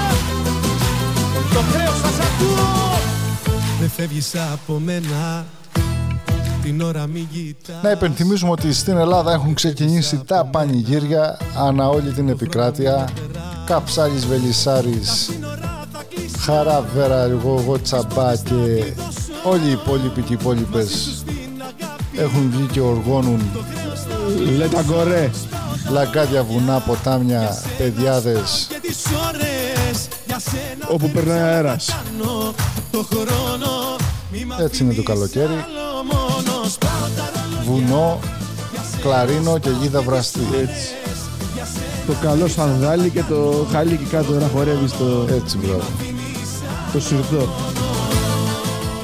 [1.52, 2.98] Το χρέος σας ακούω!
[3.80, 5.44] Δεν φεύγεις από μένα
[6.62, 12.10] την ώρα μη κοιτάς Να υπενθυμίσουμε ότι στην Ελλάδα έχουν ξεκινήσει τα πανηγύρια ανά όλη
[12.12, 13.08] την επικράτεια.
[13.66, 15.30] Καψάλης Βελισσάρης,
[16.38, 18.92] Χαρά Βέρα, εγώ, εγώ Τσαμπά και
[19.44, 21.24] όλοι οι υπόλοιποι και οι υπόλοιπες
[22.16, 23.42] έχουν βγει και οργώνουν.
[24.56, 25.30] Λέτα κορέ.
[25.90, 28.66] Λαγκάδια, βουνά, ποτάμια, παιδιάδες.
[28.68, 31.86] Και τις ώρες για σένα Όπου περνάει αέρας.
[31.88, 32.54] Κάνω
[32.90, 33.96] το χρόνο
[34.32, 35.44] Μη μ' Έτσι είναι το καλοκαίρι.
[35.44, 37.30] Αφήνω μόνος Πάω τα
[37.64, 38.18] Βουνό,
[39.00, 40.40] κλαρίνο και γίδα βραστή.
[40.60, 40.88] Έτσι.
[42.06, 45.82] Το καλό σανδάλι και το χαλί και κάτω να χορεύεις το, Έτσι μπράβο.
[46.92, 47.48] το σιρτό.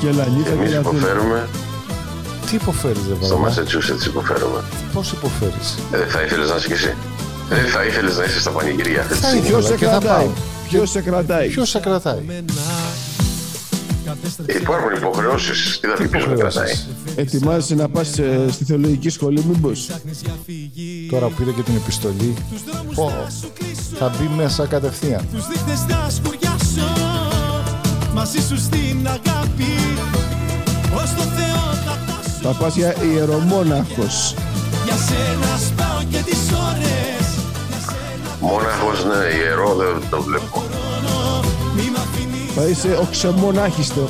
[0.00, 1.48] Και λανίτα και Εμείς λατίνα υποφέρουμε,
[2.52, 4.60] Τι υποφέρεις ρε στο βαρβά Massachusetts υποφέρουμε.
[4.92, 6.94] Πώς υποφέρεις; Ε, Δεν θα ήθελες να είσαι κι εσύ.
[7.48, 9.02] Δεν θα ήθελες να είσαι στα πανηγυρία.
[9.02, 9.38] Θα έτσι.
[9.38, 10.32] ήθελα Ποιος σε και θα κρατάει; πάω.
[10.68, 12.22] Ποιος σε κρατάει; Ποιος σε κρατάει;
[14.46, 15.78] Ε, Υπάρχουν υποχρεώσεις.
[15.80, 16.72] Τι θα πεις ποιος με κρατάει;
[17.14, 19.90] Ετοιμάζεσαι να πας ε, στη θεολογική σχολή μήπως;
[21.10, 22.34] Τώρα που πήρε και την επιστολή
[22.94, 23.12] πω,
[23.98, 26.92] Θα μπει μέσα κατευθείαν Τους δείχτες θα σκουριάσω
[28.14, 29.72] Μαζί σου στην αγάπη
[30.94, 32.11] Ως το Θεό θα φτάσω
[32.42, 34.34] Θα πας για ιερομόναχος.
[34.84, 36.38] Για σένα σπάω και τις
[36.68, 37.26] ώρες.
[38.40, 40.62] Μόναχος, ναι, ιερό δεν το βλέπω.
[41.76, 42.52] Μη μ' αφήνεις.
[42.54, 44.08] Θα είσαι οξεμονάχιστο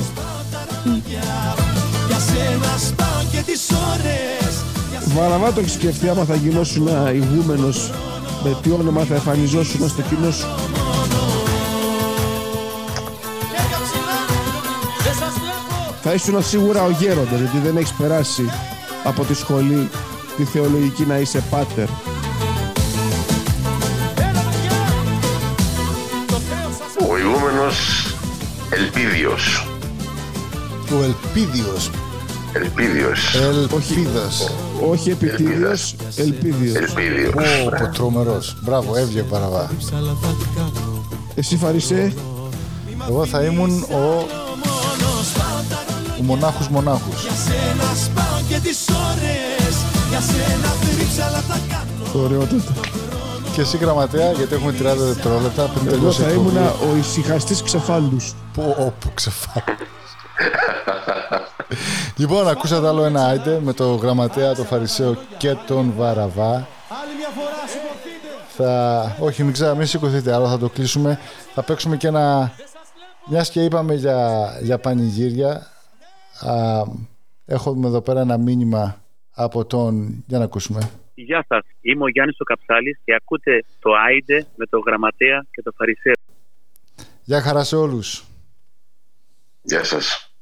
[2.07, 3.61] Για σένα σπάω και τις
[3.91, 4.53] ώρες.
[5.15, 7.91] Βαραβά το έχεις σκεφτεί άμα θα γινώσουν ηγούμενος
[8.43, 10.47] με τι όνομα θα εμφανιζόσουν στο κοινό σου
[16.05, 18.49] Θα ήσουν σίγουρα ο γέροντας γιατί δεν έχεις περάσει
[19.03, 19.89] από τη σχολή
[20.37, 21.87] τη θεολογική να είσαι πάτερ.
[27.09, 28.07] Ο ηγούμενος
[28.69, 29.67] Ελπίδιος.
[30.91, 31.91] Ο Ελπίδιος.
[32.53, 33.35] Ελπίδιος.
[33.35, 34.55] Ελπίδας.
[34.89, 36.75] Όχι επιτίδιος, ελπίδιος.
[36.75, 37.33] Ελπίδιος.
[37.33, 37.41] Πω,
[37.79, 38.57] πω, τρομερός.
[38.61, 39.71] Μπράβο έβγε παραβά
[41.35, 42.13] Εσύ Φαρισέ.
[43.09, 44.25] Εγώ θα ήμουν ο
[50.21, 52.73] σένα τρίψαλα θα κάνω Ωραιότατα
[53.53, 56.49] Και εσύ γραμματέα γιατί έχουμε 30 δευτερόλεπτα πριν Εγώ τελειώσει η θα εκπομπή.
[56.49, 59.63] ήμουν ο ησυχαστής ξεφάντους Πω, όπου ξεφάει.
[62.15, 66.51] λοιπόν, ακούσατε άλλο ένα άιντε με το γραμματέα, τον Φαρισαίο και τον Βαραβά.
[66.53, 68.29] Άλλη μια φορά σηκωθείτε!
[68.57, 69.15] Θα...
[69.19, 71.19] Όχι, μην ξέρω, μην σηκωθείτε, αλλά θα το κλείσουμε.
[71.53, 72.51] Θα παίξουμε και ένα...
[73.25, 75.67] Μιας και είπαμε για, για πανηγύρια,
[76.39, 76.83] α,
[77.45, 80.23] έχουμε εδώ πέρα ένα μήνυμα από τον...
[80.27, 80.91] Για να ακούσουμε.
[81.15, 81.65] Γεια σας.
[81.81, 86.13] Είμαι ο Γιάννης ο Καψάλης και ακούτε το Άιντε με το Γραμματέα και το Φαρισαίο.
[87.23, 88.25] Γεια χαρά σε όλους.
[89.61, 90.32] Γεια σας.